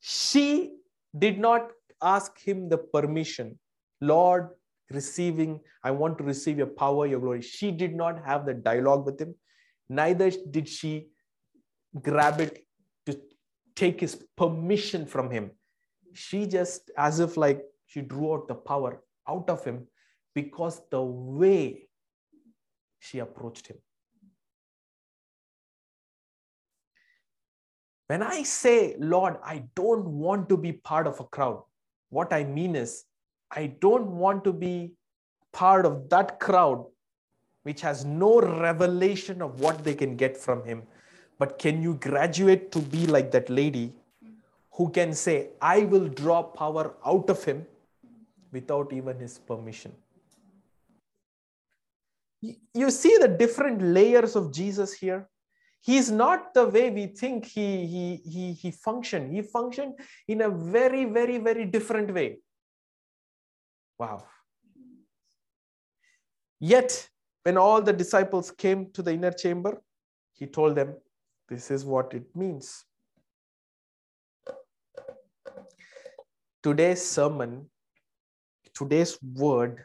She 0.00 0.76
did 1.18 1.38
not 1.38 1.70
ask 2.02 2.38
him 2.40 2.68
the 2.68 2.78
permission. 2.78 3.58
Lord, 4.00 4.50
receiving, 4.90 5.60
I 5.82 5.90
want 5.90 6.18
to 6.18 6.24
receive 6.24 6.58
your 6.58 6.66
power, 6.66 7.06
your 7.06 7.20
glory. 7.20 7.42
She 7.42 7.70
did 7.70 7.94
not 7.94 8.24
have 8.24 8.46
the 8.46 8.54
dialogue 8.54 9.06
with 9.06 9.20
him. 9.20 9.34
Neither 9.88 10.30
did 10.50 10.68
she 10.68 11.08
grab 12.00 12.40
it 12.40 12.66
to 13.06 13.20
take 13.74 14.00
his 14.00 14.16
permission 14.36 15.06
from 15.06 15.30
him. 15.30 15.52
She 16.12 16.46
just, 16.46 16.90
as 16.96 17.20
if 17.20 17.36
like 17.36 17.62
she 17.86 18.00
drew 18.00 18.34
out 18.34 18.48
the 18.48 18.54
power 18.54 19.02
out 19.28 19.48
of 19.48 19.64
him 19.64 19.86
because 20.34 20.80
the 20.90 21.02
way 21.02 21.88
she 22.98 23.18
approached 23.18 23.68
him. 23.68 23.76
When 28.08 28.22
I 28.22 28.42
say, 28.44 28.96
Lord, 28.98 29.36
I 29.44 29.64
don't 29.74 30.06
want 30.06 30.48
to 30.48 30.56
be 30.56 30.72
part 30.72 31.06
of 31.06 31.18
a 31.20 31.24
crowd, 31.24 31.62
what 32.10 32.32
I 32.32 32.44
mean 32.44 32.76
is, 32.76 33.04
I 33.50 33.66
don't 33.66 34.06
want 34.06 34.44
to 34.44 34.52
be 34.52 34.94
part 35.52 35.86
of 35.86 36.08
that 36.10 36.38
crowd 36.38 36.86
which 37.66 37.80
has 37.80 38.04
no 38.04 38.40
revelation 38.40 39.42
of 39.42 39.58
what 39.58 39.82
they 39.82 39.92
can 39.92 40.14
get 40.16 40.36
from 40.36 40.62
him. 40.64 40.84
But 41.36 41.58
can 41.58 41.82
you 41.82 41.94
graduate 41.94 42.70
to 42.70 42.78
be 42.78 43.06
like 43.08 43.32
that 43.32 43.50
lady 43.50 43.92
who 44.74 44.88
can 44.90 45.12
say, 45.12 45.48
I 45.60 45.80
will 45.80 46.06
draw 46.06 46.44
power 46.44 46.94
out 47.04 47.28
of 47.28 47.42
him 47.42 47.66
without 48.52 48.92
even 48.92 49.18
his 49.18 49.38
permission? 49.38 49.92
You 52.40 52.90
see 52.92 53.16
the 53.20 53.26
different 53.26 53.82
layers 53.82 54.36
of 54.36 54.52
Jesus 54.52 54.92
here? 54.92 55.28
He's 55.80 56.08
not 56.08 56.54
the 56.54 56.68
way 56.68 56.90
we 56.90 57.06
think 57.06 57.46
he, 57.46 57.84
he, 57.84 58.20
he, 58.30 58.52
he 58.52 58.70
functioned. 58.70 59.34
He 59.34 59.42
functioned 59.42 59.94
in 60.28 60.42
a 60.42 60.48
very, 60.48 61.04
very, 61.04 61.38
very 61.38 61.64
different 61.64 62.14
way. 62.14 62.38
Wow. 63.98 64.24
Yet, 66.60 67.08
when 67.46 67.56
all 67.56 67.80
the 67.80 67.92
disciples 67.92 68.50
came 68.50 68.90
to 68.90 69.02
the 69.02 69.12
inner 69.12 69.30
chamber, 69.30 69.80
he 70.32 70.46
told 70.46 70.74
them, 70.74 70.96
This 71.48 71.70
is 71.70 71.84
what 71.84 72.12
it 72.12 72.24
means. 72.34 72.84
Today's 76.60 77.00
sermon, 77.00 77.70
today's 78.74 79.16
word 79.22 79.84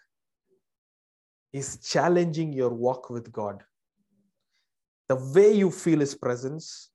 is 1.53 1.77
challenging 1.87 2.51
your 2.51 2.71
walk 2.71 3.11
with 3.11 3.31
God. 3.31 3.61
The 5.07 5.17
way 5.35 5.53
you 5.53 5.69
feel 5.69 5.99
His 5.99 6.15
presence, 6.15 6.89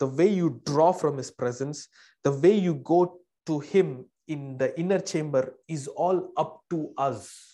the 0.00 0.08
way 0.08 0.26
you 0.26 0.60
draw 0.66 0.90
from 0.90 1.16
His 1.16 1.30
presence, 1.30 1.86
the 2.24 2.32
way 2.32 2.58
you 2.58 2.74
go 2.74 3.20
to 3.46 3.60
Him 3.60 4.06
in 4.26 4.58
the 4.58 4.76
inner 4.76 4.98
chamber 4.98 5.54
is 5.68 5.86
all 5.86 6.32
up 6.36 6.64
to 6.70 6.92
us. 6.98 7.47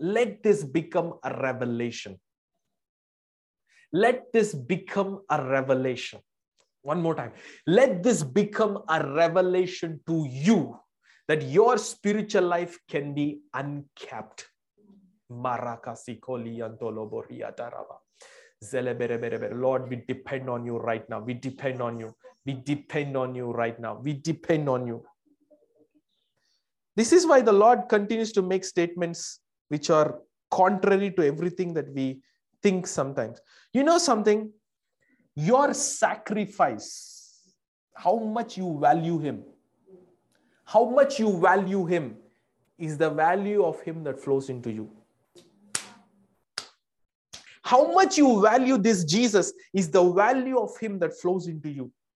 Let 0.00 0.42
this 0.42 0.64
become 0.64 1.14
a 1.22 1.40
revelation. 1.40 2.18
Let 3.92 4.32
this 4.32 4.54
become 4.54 5.20
a 5.28 5.42
revelation. 5.42 6.20
One 6.82 7.02
more 7.02 7.14
time. 7.14 7.32
Let 7.66 8.02
this 8.02 8.22
become 8.22 8.82
a 8.88 9.06
revelation 9.06 10.00
to 10.06 10.26
you 10.28 10.78
that 11.28 11.42
your 11.42 11.78
spiritual 11.78 12.42
life 12.44 12.78
can 12.88 13.14
be 13.14 13.40
uncapped. 13.54 14.46
Lord, 19.52 19.88
we 19.88 20.02
depend 20.06 20.50
on 20.50 20.66
you 20.66 20.76
right 20.78 21.08
now. 21.08 21.20
We 21.20 21.34
depend 21.34 21.80
on 21.80 22.00
you. 22.00 22.14
We 22.44 22.54
depend 22.54 23.16
on 23.16 23.34
you 23.34 23.50
right 23.50 23.78
now. 23.78 24.00
We 24.02 24.14
depend 24.14 24.68
on 24.68 24.86
you. 24.86 25.04
This 27.00 27.14
is 27.14 27.26
why 27.26 27.40
the 27.40 27.52
Lord 27.52 27.88
continues 27.88 28.30
to 28.32 28.42
make 28.42 28.62
statements 28.62 29.40
which 29.68 29.88
are 29.88 30.18
contrary 30.50 31.10
to 31.12 31.26
everything 31.26 31.72
that 31.72 31.90
we 31.94 32.20
think 32.62 32.86
sometimes. 32.86 33.40
You 33.72 33.84
know 33.84 33.96
something? 33.96 34.52
Your 35.34 35.72
sacrifice, 35.72 37.54
how 37.94 38.16
much 38.18 38.58
you 38.58 38.78
value 38.78 39.18
Him, 39.18 39.44
how 40.66 40.90
much 40.90 41.18
you 41.18 41.40
value 41.40 41.86
Him 41.86 42.16
is 42.76 42.98
the 42.98 43.08
value 43.08 43.64
of 43.64 43.80
Him 43.80 44.04
that 44.04 44.20
flows 44.20 44.50
into 44.50 44.70
you. 44.70 44.90
How 47.62 47.94
much 47.94 48.18
you 48.18 48.42
value 48.42 48.76
this 48.76 49.04
Jesus 49.04 49.54
is 49.72 49.88
the 49.88 50.04
value 50.12 50.58
of 50.58 50.76
Him 50.76 50.98
that 50.98 51.18
flows 51.18 51.46
into 51.46 51.70
you. 51.70 51.90